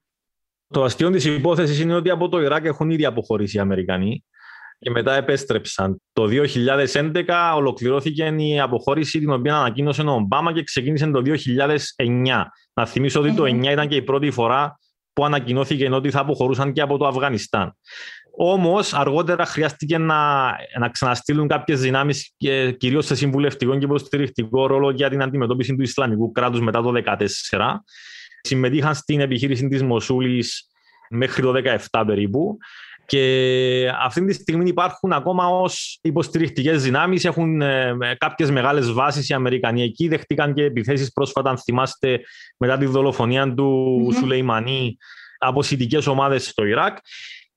Το 0.68 0.84
αστείο 0.84 1.10
της 1.10 1.26
υπόθεσης 1.26 1.80
είναι 1.80 1.96
ότι 1.96 2.10
από 2.10 2.30
το 2.30 2.42
Ιράκ 2.42 2.66
έχουν 2.66 2.90
ήδη 2.90 3.06
αποχωρήσει 3.06 3.58
οι 3.58 3.60
Αμερικανοί 3.60 4.26
και 4.80 4.90
μετά 4.90 5.16
επέστρεψαν. 5.16 6.02
Το 6.14 6.26
2011 6.26 7.54
ολοκληρώθηκε 7.56 8.24
η 8.38 8.60
αποχώρηση 8.60 9.20
την 9.20 9.32
οποία 9.32 9.56
ανακοίνωσε 9.56 10.02
ο 10.02 10.12
Ομπάμα 10.12 10.54
και 10.54 10.64
ξεκίνησε 10.64 11.12
το 11.12 11.22
2009. 11.26 12.44
Να 12.74 12.86
θυμίσω 12.86 13.20
ότι 13.20 13.34
το 13.34 13.44
2009 13.44 13.64
ήταν 13.72 13.88
και 13.88 13.96
η 13.96 14.02
πρώτη 14.02 14.32
φορά 14.32 14.80
που 15.14 15.26
ανακοινώθηκε 15.26 15.90
ότι 15.92 16.10
θα 16.10 16.20
αποχωρούσαν 16.20 16.74
και 16.74 16.82
από 16.82 16.98
το 16.98 17.08
Αφγανιστάν. 17.08 17.76
Όμως, 18.32 18.94
αργότερα 18.94 19.46
χρειάστηκε 19.46 19.98
να, 19.98 20.52
να 20.80 20.90
ξαναστείλουν 20.90 21.48
κάποιες 21.48 21.82
δυνάμεις, 21.82 22.34
κυρίως 22.78 23.06
σε 23.06 23.16
συμβουλευτικό 23.16 23.78
και 23.78 23.86
υποστηρικτικό 23.86 24.68
ρόλο 24.68 24.92
για 24.92 25.10
την 25.10 25.22
αντιμετώπιση 25.22 25.76
του 25.76 25.82
Ισλαμικού 25.82 26.32
κράτους 26.32 26.62
μετά 26.62 26.82
το 26.82 26.92
2014. 26.92 27.26
Συμμετείχαν 28.42 28.96
στην 28.96 29.20
επιχείρηση 29.20 29.68
της 29.68 29.84
Μοσούλης 29.84 30.70
μέχρι 31.10 31.42
το 31.42 31.54
2017 31.92 32.04
περίπου. 32.06 32.58
Και 33.06 33.92
αυτή 34.02 34.26
τη 34.26 34.34
στιγμή 34.34 34.70
υπάρχουν 34.70 35.14
ακόμα 35.14 35.48
ως 35.48 36.00
υποστηρικτικές 36.02 36.84
δυνάμεις. 36.84 37.26
Έχουν 37.26 37.62
ε, 37.62 37.96
κάποιες 38.18 38.52
μεγάλες 38.52 38.92
βάσεις 38.92 39.30
οι 39.30 39.34
Αμερικανοί 39.34 39.84
εκεί. 39.84 40.08
Δεχτήκαν 40.08 40.54
και 40.54 40.64
επιθέσεις 40.64 41.12
πρόσφατα, 41.12 41.50
αν 41.50 41.58
θυμάστε, 41.58 42.20
μετά 42.58 42.78
τη 42.78 42.86
δολοφονία 42.86 43.54
του 43.54 43.98
mm-hmm. 44.08 44.16
Σουλεϊμανί 44.16 44.98
από 45.38 45.64
σιτικές 45.64 46.08
ομάδες 46.08 46.48
στο 46.48 46.66
Ιράκ 46.66 46.98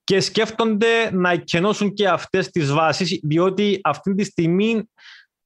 και 0.04 0.20
σκέφτονται 0.20 1.10
να 1.12 1.30
εκκενώσουν 1.30 1.92
και 1.92 2.08
αυτές 2.08 2.50
τις 2.50 2.72
βάσεις 2.72 3.20
διότι 3.22 3.80
αυτή 3.82 4.14
τη 4.14 4.24
στιγμή 4.24 4.84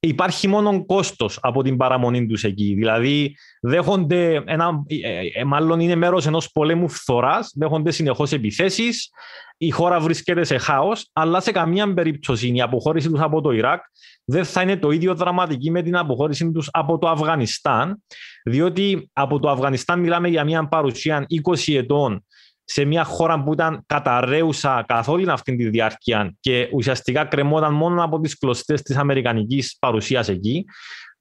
υπάρχει 0.01 0.49
μόνο 0.49 0.87
κόστος 0.87 1.39
από 1.43 1.63
την 1.63 1.77
παραμονή 1.77 2.27
τους 2.27 2.45
εκεί. 2.45 2.75
Δηλαδή 2.75 3.37
δέχονται 3.61 4.43
ένα, 4.47 4.85
ε, 4.87 5.41
ε, 5.41 5.45
μάλλον 5.45 5.81
είναι 5.81 5.95
μέρος 5.95 6.27
ενός 6.27 6.51
πολέμου 6.51 6.89
φθοράς, 6.89 7.53
δέχονται 7.55 7.91
συνεχώς 7.91 8.33
επιθέσεις, 8.33 9.11
η 9.57 9.71
χώρα 9.71 10.01
βρίσκεται 10.01 10.45
σε 10.45 10.59
χάος, 10.59 11.11
αλλά 11.13 11.41
σε 11.41 11.53
καμία 11.53 11.95
περίπτωση 11.95 12.53
η 12.55 12.61
αποχώρηση 12.61 13.11
τους 13.11 13.21
από 13.21 13.41
το 13.41 13.51
Ιράκ 13.51 13.83
δεν 14.25 14.45
θα 14.45 14.63
είναι 14.63 14.77
το 14.77 14.91
ίδιο 14.91 15.15
δραματική 15.15 15.71
με 15.71 15.83
την 15.83 15.97
αποχώρηση 15.97 16.53
τους 16.53 16.69
από 16.73 16.99
το 16.99 17.09
Αφγανιστάν, 17.09 18.03
διότι 18.45 19.11
από 19.13 19.39
το 19.39 19.51
Αφγανιστάν 19.51 20.01
μιλάμε 20.01 20.29
για 20.29 20.45
μια 20.45 20.69
παρουσία 20.69 21.27
20 21.67 21.75
ετών 21.75 22.26
σε 22.69 22.85
μια 22.85 23.05
χώρα 23.05 23.43
που 23.43 23.53
ήταν 23.53 23.83
καταραίουσα 23.87 24.85
καθ' 24.89 25.09
όλη 25.09 25.31
αυτή 25.31 25.57
τη 25.57 25.69
διάρκεια 25.69 26.35
και 26.41 26.69
ουσιαστικά 26.73 27.25
κρεμόταν 27.25 27.75
μόνο 27.75 28.05
από 28.05 28.21
τις 28.21 28.39
κλωστές 28.39 28.83
της 28.83 28.97
αμερικανικής 28.97 29.77
παρουσίας 29.79 30.29
εκεί. 30.29 30.65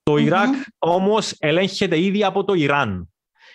Το 0.04 0.18
Ιράκ 0.18 0.54
όμως 0.78 1.36
ελέγχεται 1.40 2.00
ήδη 2.00 2.24
από 2.24 2.44
το 2.44 2.54
Ιράν. 2.54 3.10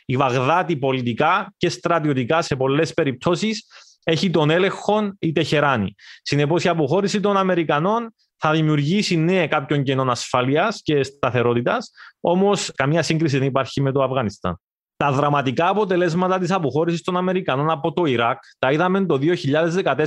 Η 0.05 0.17
Βαγδάτη 0.17 0.77
πολιτικά 0.77 1.55
και 1.57 1.69
στρατιωτικά 1.69 2.43
σε 2.43 2.57
πολλές 2.57 2.95
περιπτώσεις 2.95 3.67
έχει 4.05 4.31
τον 4.31 4.51
έλεγχο 4.51 5.17
η 5.19 5.33
Τεχεράνη. 5.33 5.95
Συνεπώς, 6.23 6.65
η 6.65 6.69
αποχώρηση 6.69 7.21
των 7.21 7.37
Αμερικανών 7.37 8.15
θα 8.37 8.53
δημιουργήσει 8.53 9.17
ναι 9.17 9.47
κάποιον 9.47 9.83
κενό 9.83 10.11
ασφαλείας 10.11 10.81
και 10.83 11.03
σταθερότητας, 11.03 11.91
όμως 12.21 12.73
καμία 12.75 13.03
σύγκριση 13.03 13.39
δεν 13.39 13.47
υπάρχει 13.47 13.81
με 13.81 13.93
το 13.93 14.03
Αφγανιστάν. 14.03 14.61
Τα 15.01 15.13
δραματικά 15.13 15.69
αποτελέσματα 15.69 16.39
της 16.39 16.51
αποχώρησης 16.51 17.03
των 17.03 17.17
Αμερικανών 17.17 17.71
από 17.71 17.93
το 17.93 18.05
Ιράκ 18.05 18.39
τα 18.59 18.73
είδαμε 18.73 19.07
το 19.07 19.19
2014. 19.21 20.05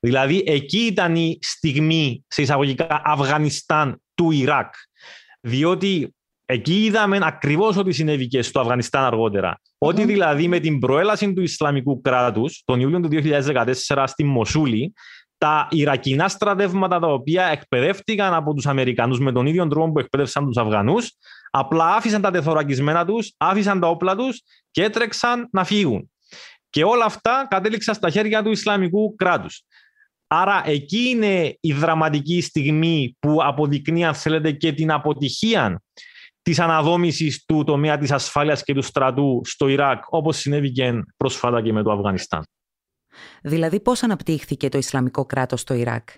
Δηλαδή 0.00 0.42
εκεί 0.46 0.78
ήταν 0.78 1.16
η 1.16 1.38
στιγμή 1.40 2.24
σε 2.28 2.42
εισαγωγικά 2.42 3.02
Αφγανιστάν 3.04 4.02
του 4.14 4.30
Ιράκ. 4.30 4.74
Διότι 5.40 6.14
εκεί 6.44 6.84
είδαμε 6.84 7.18
ακριβώς 7.22 7.76
ό,τι 7.76 7.92
συνέβη 7.92 8.26
και 8.26 8.42
στο 8.42 8.60
Αφγανιστάν 8.60 9.04
αργότερα. 9.04 9.60
Ότι 9.78 10.04
δηλαδή 10.04 10.48
με 10.48 10.58
την 10.58 10.78
προέλαση 10.78 11.32
του 11.32 11.42
Ισλαμικού 11.42 12.00
κράτους 12.00 12.62
τον 12.64 12.80
Ιούλιο 12.80 13.00
του 13.00 13.08
2014 13.12 14.04
στη 14.06 14.24
Μοσούλη 14.24 14.92
τα 15.38 15.68
Ιρακινά 15.70 16.28
στρατεύματα 16.28 16.98
τα 16.98 17.06
οποία 17.06 17.44
εκπαιδεύτηκαν 17.46 18.34
από 18.34 18.54
τους 18.54 18.66
Αμερικανούς 18.66 19.20
με 19.20 19.32
τον 19.32 19.46
ίδιο 19.46 19.68
τρόπο 19.68 19.92
που 19.92 19.98
εκπαίδευσαν 19.98 20.46
τους 20.46 20.56
Αφγανούς 20.56 21.12
Απλά 21.58 21.94
άφησαν 21.94 22.20
τα 22.20 22.30
τεθωρακισμένα 22.30 23.04
τους, 23.04 23.34
άφησαν 23.36 23.80
τα 23.80 23.88
όπλα 23.88 24.16
τους 24.16 24.42
και 24.70 24.82
έτρεξαν 24.82 25.48
να 25.52 25.64
φύγουν. 25.64 26.10
Και 26.70 26.84
όλα 26.84 27.04
αυτά 27.04 27.46
κατέληξαν 27.50 27.94
στα 27.94 28.10
χέρια 28.10 28.42
του 28.42 28.50
Ισλαμικού 28.50 29.14
κράτους. 29.14 29.62
Άρα 30.26 30.62
εκεί 30.66 31.08
είναι 31.08 31.56
η 31.60 31.72
δραματική 31.72 32.40
στιγμή 32.40 33.16
που 33.18 33.38
αποδεικνύει, 33.42 34.04
αν 34.04 34.14
θέλετε, 34.14 34.52
και 34.52 34.72
την 34.72 34.90
αποτυχία 34.90 35.82
της 36.42 36.58
αναδόμησης 36.58 37.44
του 37.44 37.64
τομέα 37.64 37.98
της 37.98 38.12
ασφάλειας 38.12 38.62
και 38.62 38.74
του 38.74 38.82
στρατού 38.82 39.40
στο 39.44 39.68
Ιράκ, 39.68 40.02
όπως 40.08 40.36
συνέβη 40.36 40.72
και 40.72 40.92
πρόσφατα 41.16 41.62
και 41.62 41.72
με 41.72 41.82
το 41.82 41.92
Αφγανιστάν. 41.92 42.42
Δηλαδή, 43.42 43.80
πώς 43.80 44.02
αναπτύχθηκε 44.02 44.68
το 44.68 44.78
Ισλαμικό 44.78 45.26
κράτος 45.26 45.60
στο 45.60 45.74
Ιράκ; 45.74 46.08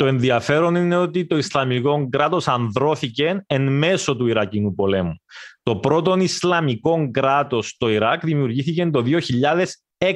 Το 0.00 0.06
ενδιαφέρον 0.06 0.74
είναι 0.74 0.96
ότι 0.96 1.26
το 1.26 1.36
Ισλαμικό 1.36 2.08
κράτος 2.08 2.48
ανδρώθηκε 2.48 3.44
εν 3.46 3.72
μέσω 3.72 4.16
του 4.16 4.26
Ιρακινού 4.26 4.74
πολέμου. 4.74 5.14
Το 5.62 5.76
πρώτο 5.76 6.16
Ισλαμικό 6.16 7.10
κράτος 7.10 7.68
στο 7.68 7.88
Ιράκ 7.88 8.24
δημιουργήθηκε 8.24 8.86
το 8.86 9.04
2006. 9.06 10.12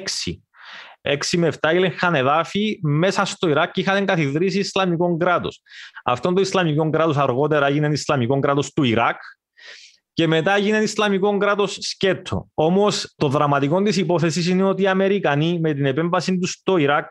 6 1.02 1.36
με 1.36 1.52
7 1.60 1.68
έλεγχαν 1.72 2.14
εδάφη 2.14 2.78
μέσα 2.82 3.24
στο 3.24 3.48
Ιράκ 3.48 3.70
και 3.70 3.80
είχαν 3.80 4.04
καθιδρύσει 4.04 4.58
Ισλαμικό 4.58 5.16
κράτος. 5.16 5.62
Αυτό 6.04 6.32
το 6.32 6.40
Ισλαμικό 6.40 6.90
κράτος 6.90 7.16
αργότερα 7.16 7.66
έγινε 7.66 7.88
Ισλαμικό 7.88 8.38
κράτος 8.38 8.72
του 8.72 8.82
Ιράκ 8.82 9.20
και 10.12 10.26
μετά 10.26 10.56
έγινε 10.56 10.78
Ισλαμικό 10.78 11.36
κράτος 11.38 11.76
σκέτο. 11.80 12.48
Όμως 12.54 13.14
το 13.16 13.28
δραματικό 13.28 13.82
της 13.82 13.96
υπόθεσης 13.96 14.48
είναι 14.48 14.62
ότι 14.62 14.82
οι 14.82 14.86
Αμερικανοί 14.86 15.58
με 15.60 15.74
την 15.74 15.86
επέμβαση 15.86 16.38
τους 16.38 16.50
στο 16.50 16.76
Ιράκ 16.76 17.10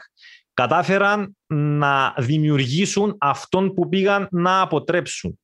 κατάφεραν 0.54 1.38
να 1.48 2.14
δημιουργήσουν 2.18 3.16
αυτόν 3.20 3.74
που 3.74 3.90
πήγαν 3.90 4.28
να 4.32 4.62
αποτρέψουν. 4.62 5.40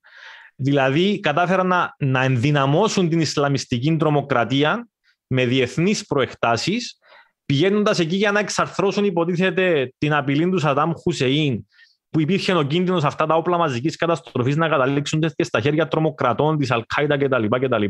Δηλαδή, 0.56 1.20
κατάφεραν 1.20 1.68
να, 1.68 1.96
να 1.98 2.24
ενδυναμώσουν 2.24 3.10
την 3.10 3.20
Ισλαμιστική 3.20 3.96
τρομοκρατία 3.96 4.88
με 5.28 5.46
διεθνείς 5.46 6.06
προεκτάσεις 6.06 7.00
πηγαίνοντας 7.46 8.00
εκεί 8.00 8.16
για 8.16 8.32
να 8.32 8.40
εξαρθρώσουν, 8.40 9.04
υποτίθεται, 9.04 9.94
την 9.98 10.14
απειλή 10.14 10.50
τους 10.50 10.62
Σαντάμ 10.62 10.92
Χουσεϊν, 11.02 11.68
που 12.10 12.20
υπήρχε 12.20 12.54
ο 12.54 12.64
κίνδυνος 12.64 13.04
αυτά 13.04 13.26
τα 13.26 13.36
όπλα 13.36 13.58
μαζικής 13.58 13.96
καταστροφής 13.96 14.56
να 14.56 14.70
καταλήξουν 14.70 15.20
και 15.20 15.44
στα 15.44 15.62
χέρια 15.62 15.88
τρομοκρατών 15.88 16.58
της 16.58 16.72
Αλκάιδα 16.72 17.18
κτλ. 17.18 17.46
κτλ. 17.46 17.84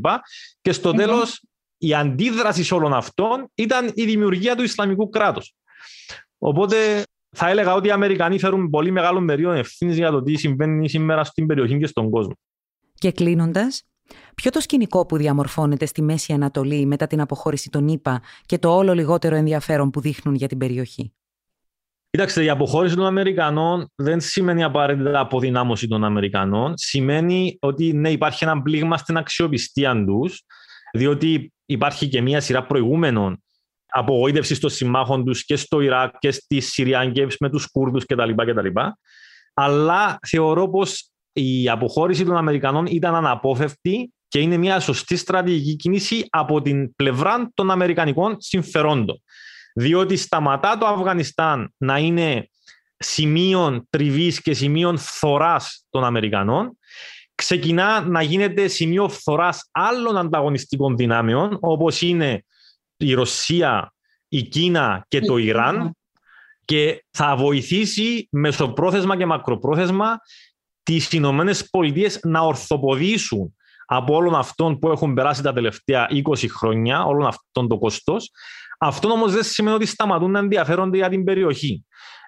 Και 0.62 0.72
στο 0.72 0.90
mm-hmm. 0.90 0.96
τέλος, 0.96 1.44
η 1.78 1.94
αντίδραση 1.94 2.64
σε 2.64 2.74
όλων 2.74 2.94
αυτών 2.94 3.52
ήταν 3.56 3.92
η 3.94 4.06
δημιουργία 4.06 4.56
του 4.56 4.64
Ισλαμικού 4.64 5.10
κράτους. 5.10 5.54
Οπότε 6.40 7.04
θα 7.36 7.50
έλεγα 7.50 7.74
ότι 7.74 7.88
οι 7.88 7.92
Αμερικανοί 7.92 8.40
φέρουν 8.40 8.70
πολύ 8.70 8.92
μεγάλο 8.92 9.20
μερίδιο 9.20 9.52
ευθύνης 9.52 9.98
για 9.98 10.12
το 10.12 10.24
τι 10.24 10.38
συμβαίνει 10.38 10.90
σήμερα 10.90 11.24
στην 11.24 11.46
περιοχή 11.46 11.78
και 11.78 11.88
στον 11.88 12.10
κόσμο. 12.10 12.34
Και 12.94 13.12
κλείνοντας, 13.12 13.84
ποιο 14.36 14.52
το 14.52 14.60
σκηνικό 14.60 15.06
που 15.06 15.18
διαμορφώνεται 15.18 15.86
στη 15.86 16.02
Μέση 16.02 16.34
Ανατολή 16.34 16.86
μετά 16.86 17.08
την 17.08 17.22
αποχώρηση 17.22 17.70
των 17.70 17.88
ΗΠΑ 17.88 18.22
και 18.46 18.58
το 18.58 18.76
όλο 18.76 18.94
λιγότερο 18.94 19.36
ενδιαφέρον 19.36 19.90
που 19.90 20.02
δείχνουν 20.02 20.36
για 20.36 20.48
την 20.48 20.58
περιοχή; 20.58 21.14
Κοιτάξτε, 22.12 22.44
η 22.44 22.50
αποχώρηση 22.50 22.96
των 22.96 23.06
Αμερικανών 23.06 23.92
δεν 23.96 24.20
σημαίνει 24.20 24.64
απαραίτητα 24.64 25.20
αποδυνάμωση 25.20 25.88
των 25.88 26.04
Αμερικανών. 26.04 26.74
Σημαίνει 26.76 27.58
ότι 27.60 27.94
ναι, 27.94 28.12
υπάρχει 28.12 28.44
ένα 28.44 28.62
πλήγμα 28.62 28.98
στην 28.98 29.18
αξιοπιστία 29.18 30.04
τους, 30.06 30.44
διότι 30.94 31.54
υπάρχει 31.66 32.08
και 32.08 32.22
μία 32.22 32.42
σειρά 32.42 32.66
προηγούμενων 32.66 33.44
απογοήτευσης 33.90 34.60
των 34.60 34.70
συμμάχων 34.70 35.26
τους 35.26 35.46
και 35.46 35.56
στο 35.56 35.82
Ιράκ 35.82 36.18
και 36.20 36.32
στη 36.32 36.60
Συρία 36.60 37.12
με 37.40 37.50
τους 37.50 37.66
Κούρδους 37.72 38.06
κτλ, 38.06 38.32
κτλ. 38.36 38.68
Αλλά 39.54 40.20
θεωρώ 40.28 40.70
πως 40.70 41.10
η 41.34 41.70
αποχώρηση 41.70 42.26
των 42.26 42.38
Αμερικανών 42.38 42.86
ήταν 42.86 43.16
αναπόφευκτη 43.16 44.12
και 44.28 44.40
είναι 44.40 44.58
μια 44.58 44.80
σωστή 44.80 45.16
στρατηγική 45.16 45.76
κίνηση 45.76 46.26
από 46.30 46.62
την 46.62 46.96
πλευρά 46.96 47.52
των 47.54 47.72
Αμερικανικών 47.72 48.36
συμφερόντων. 48.40 49.22
Διότι 49.74 50.16
σταματά 50.16 50.78
το 50.78 50.86
Αφγανιστάν 50.86 51.74
να 51.78 51.98
είναι 51.98 52.50
σημείων 52.98 53.88
τριβής 53.90 54.42
και 54.42 54.54
σημείων 54.54 54.98
φθοράς 54.98 55.86
των 55.90 56.04
Αμερικανών, 56.04 56.78
ξεκινά 57.36 58.02
να 58.02 58.22
γίνεται 58.22 58.68
σημείο 58.68 59.10
φθοράς 59.10 59.70
άλλων 59.72 60.18
ανταγωνιστικών 60.18 60.96
δυνάμεων, 60.96 61.58
όπως 61.60 62.02
είναι 62.02 62.44
η 63.00 63.14
Ρωσία, 63.14 63.94
η 64.28 64.42
Κίνα 64.42 65.06
και 65.08 65.20
το 65.20 65.38
Ιράν 65.38 65.94
και 66.66 67.06
θα 67.12 67.36
βοηθήσει 67.36 68.28
μεσοπρόθεσμα 68.32 69.18
και 69.18 69.26
μακροπρόθεσμα 69.26 70.18
τις 70.84 71.12
Ηνωμένες 71.12 71.70
Πολιτείες 71.70 72.20
να 72.24 72.40
ορθοποδήσουν 72.40 73.56
από 73.86 74.16
όλων 74.16 74.36
αυτών 74.36 74.80
που 74.80 74.90
έχουν 74.90 75.14
περάσει 75.14 75.42
τα 75.42 75.54
τελευταία 75.54 76.08
20 76.12 76.46
χρόνια, 76.50 77.04
όλων 77.04 77.28
αυτών 77.28 77.68
το 77.68 77.78
κόστος. 77.78 78.32
Αυτό 78.80 79.10
όμως 79.10 79.34
δεν 79.34 79.44
σημαίνει 79.44 79.76
ότι 79.76 79.86
σταματούν 79.86 80.32
να 80.32 80.40
ενδιαφέρονται 80.40 80.98
για 80.98 81.10
την 81.10 81.24
περιοχή. 81.24 81.86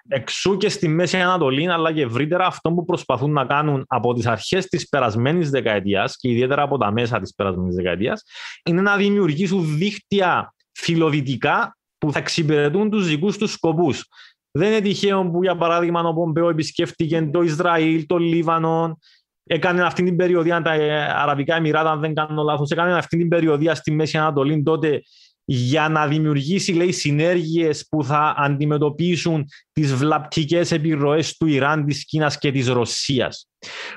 Εξού 0.08 0.56
και 0.56 0.68
στη 0.68 0.88
Μέση 0.88 1.16
Ανατολή, 1.16 1.68
αλλά 1.68 1.92
και 1.92 2.02
ευρύτερα 2.02 2.46
αυτό 2.46 2.70
που 2.72 2.84
προσπαθούν 2.84 3.32
να 3.32 3.44
κάνουν 3.44 3.84
από 3.86 4.14
τις 4.14 4.26
αρχές 4.26 4.66
της 4.66 4.88
περασμένης 4.88 5.50
δεκαετίας 5.50 6.16
και 6.16 6.28
ιδιαίτερα 6.28 6.62
από 6.62 6.78
τα 6.78 6.92
μέσα 6.92 7.18
της 7.18 7.34
περασμένης 7.34 7.74
δεκαετίας, 7.74 8.22
είναι 8.64 8.80
να 8.80 8.96
δημιουργήσουν 8.96 9.76
δίκτυα 9.76 10.54
φιλοδυτικά 10.72 11.76
που 11.98 12.12
θα 12.12 12.18
εξυπηρετούν 12.18 12.90
τους 12.90 13.06
δικούς 13.06 13.38
τους 13.38 13.52
σκοπούς. 13.52 14.06
Δεν 14.50 14.70
είναι 14.70 14.80
τυχαίο 14.80 15.30
που, 15.30 15.42
για 15.42 15.56
παράδειγμα, 15.56 16.00
ο 16.00 16.14
Πομπέο 16.14 16.48
επισκέφτηκε 16.48 17.28
το 17.32 17.42
Ισραήλ, 17.42 18.06
το 18.06 18.18
Λίβανο, 18.18 18.98
έκανε 19.44 19.82
αυτή 19.82 20.02
την 20.02 20.16
περιοδία 20.16 20.62
τα 20.62 20.70
Αραβικά 21.16 21.56
Εμμυράτα, 21.56 21.90
αν 21.90 22.00
δεν 22.00 22.14
κάνω 22.14 22.42
λάθος, 22.42 22.70
έκανε 22.70 22.96
αυτή 22.96 23.16
την 23.16 23.28
περιοδία 23.28 23.74
στη 23.74 23.90
Μέση 23.90 24.18
Ανατολή 24.18 24.62
τότε 24.62 25.02
για 25.44 25.88
να 25.88 26.06
δημιουργήσει 26.06 26.72
λέει, 26.72 26.92
συνέργειες 26.92 27.86
που 27.90 28.04
θα 28.04 28.34
αντιμετωπίσουν 28.36 29.44
τις 29.72 29.94
βλαπτικές 29.94 30.72
επιρροές 30.72 31.36
του 31.36 31.46
Ιράν, 31.46 31.84
της 31.84 32.04
Κίνας 32.04 32.38
και 32.38 32.52
της 32.52 32.68
Ρωσίας. 32.68 33.48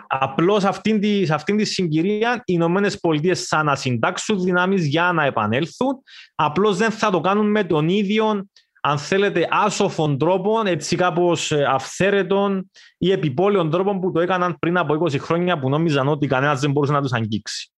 Απλώς 0.07 0.61
σε 0.61 0.67
αυτήν 0.67 0.99
τη, 0.99 1.25
σε 1.25 1.33
αυτήν 1.33 1.57
τη 1.57 1.65
συγκυρία 1.65 2.33
οι 2.35 2.41
Ηνωμένες 2.45 2.99
Πολιτείες 2.99 3.47
θα 3.47 3.57
ανασυντάξουν 3.57 4.43
δυνάμεις 4.43 4.85
για 4.85 5.11
να 5.11 5.25
επανέλθουν, 5.25 5.93
απλώς 6.35 6.77
δεν 6.77 6.91
θα 6.91 7.09
το 7.09 7.19
κάνουν 7.19 7.51
με 7.51 7.63
τον 7.63 7.89
ίδιο 7.89 8.47
αν 8.87 8.97
θέλετε, 8.97 9.47
άσοφων 9.51 10.17
τρόπων, 10.17 10.67
έτσι 10.67 10.95
κάπως 10.95 11.51
ε, 11.51 11.63
αυθαίρετων 11.63 12.71
ή 12.97 13.11
επιπόλαιων 13.11 13.69
τρόπων 13.69 13.99
που 13.99 14.11
το 14.11 14.19
έκαναν 14.19 14.59
πριν 14.59 14.77
από 14.77 14.97
20 15.03 15.19
χρόνια 15.19 15.59
που 15.59 15.69
νόμιζαν 15.69 16.07
ότι 16.07 16.27
κανένας 16.27 16.59
δεν 16.59 16.71
μπορούσε 16.71 16.93
να 16.93 17.01
τους 17.01 17.13
αγγίξει. 17.13 17.71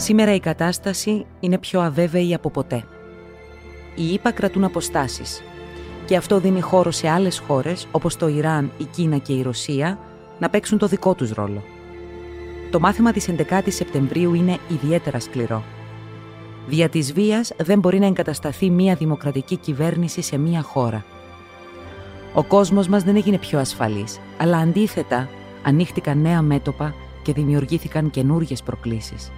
Σήμερα 0.00 0.34
η 0.34 0.40
κατάσταση 0.40 1.26
είναι 1.40 1.58
πιο 1.58 1.80
αβέβαιη 1.80 2.34
από 2.34 2.50
ποτέ. 2.50 2.84
Οι 3.94 4.12
ΙΠΑ 4.12 4.30
κρατούν 4.30 4.64
αποστάσεις 4.64 5.42
και 6.04 6.16
αυτό 6.16 6.40
δίνει 6.40 6.60
χώρο 6.60 6.90
σε 6.90 7.08
άλλες 7.08 7.38
χώρες 7.38 7.86
όπως 7.90 8.16
το 8.16 8.28
Ιράν, 8.28 8.70
η 8.78 8.84
Κίνα 8.84 9.18
και 9.18 9.32
η 9.32 9.42
Ρωσία 9.42 9.98
να 10.38 10.50
παίξουν 10.50 10.78
το 10.78 10.86
δικό 10.86 11.14
τους 11.14 11.30
ρόλο. 11.30 11.62
Το 12.70 12.80
μάθημα 12.80 13.12
της 13.12 13.28
11ης 13.28 13.68
Σεπτεμβρίου 13.68 14.34
είναι 14.34 14.58
ιδιαίτερα 14.68 15.20
σκληρό. 15.20 15.62
Δια 16.66 16.88
της 16.88 17.12
βίας 17.12 17.52
δεν 17.56 17.78
μπορεί 17.78 17.98
να 17.98 18.06
εγκατασταθεί 18.06 18.70
μια 18.70 18.94
δημοκρατική 18.94 19.56
κυβέρνηση 19.56 20.22
σε 20.22 20.38
μια 20.38 20.62
χώρα. 20.62 21.04
Ο 22.34 22.44
κόσμος 22.44 22.88
μας 22.88 23.02
δεν 23.02 23.16
έγινε 23.16 23.38
πιο 23.38 23.58
ασφαλής, 23.58 24.20
αλλά 24.38 24.56
αντίθετα 24.56 25.28
ανοίχτηκαν 25.62 26.18
νέα 26.20 26.42
μέτωπα 26.42 26.94
και 27.22 27.32
δημιουργήθηκαν 27.32 28.10
καινούργιες 28.10 28.62
προκλήσεις. 28.62 29.30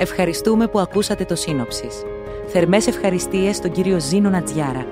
Ευχαριστούμε 0.00 0.66
που 0.66 0.78
ακούσατε 0.78 1.24
το 1.24 1.34
σύνοψης. 1.34 2.02
Θερμές 2.46 2.86
ευχαριστίες 2.86 3.56
στον 3.56 3.70
κύριο 3.70 4.00
Ζήνο 4.00 4.30
Νατζιάρα. 4.30 4.86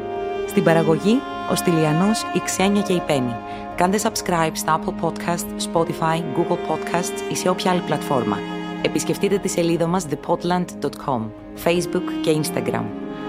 Στην 0.48 0.64
παραγωγή, 0.64 1.20
ο 1.50 1.54
Στυλιανός, 1.54 2.22
η 2.22 2.40
Ξένια 2.44 2.82
και 2.82 2.92
η 2.92 3.02
Πέννη. 3.06 3.34
Κάντε 3.76 3.98
subscribe 4.02 4.52
στα 4.52 4.80
Apple 4.80 5.04
Podcasts, 5.04 5.72
Spotify, 5.72 6.18
Google 6.36 6.58
Podcasts 6.70 7.30
ή 7.30 7.36
σε 7.36 7.48
όποια 7.48 7.70
άλλη 7.70 7.80
πλατφόρμα. 7.80 8.38
Επισκεφτείτε 8.82 9.38
τη 9.38 9.48
σελίδα 9.48 9.86
μας 9.86 10.06
thepodland.com, 10.10 11.20
Facebook 11.64 12.08
και 12.22 12.40
Instagram. 12.42 12.84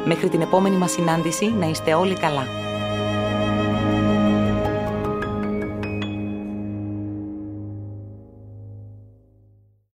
Μέχρι 0.06 0.30
την 0.30 0.42
επόμενη 0.42 0.76
μας 0.76 0.92
συνάντηση 0.92 1.54
να 1.60 1.70
είστε 1.70 1.94
όλοι 1.94 2.14
καλά. 2.14 2.48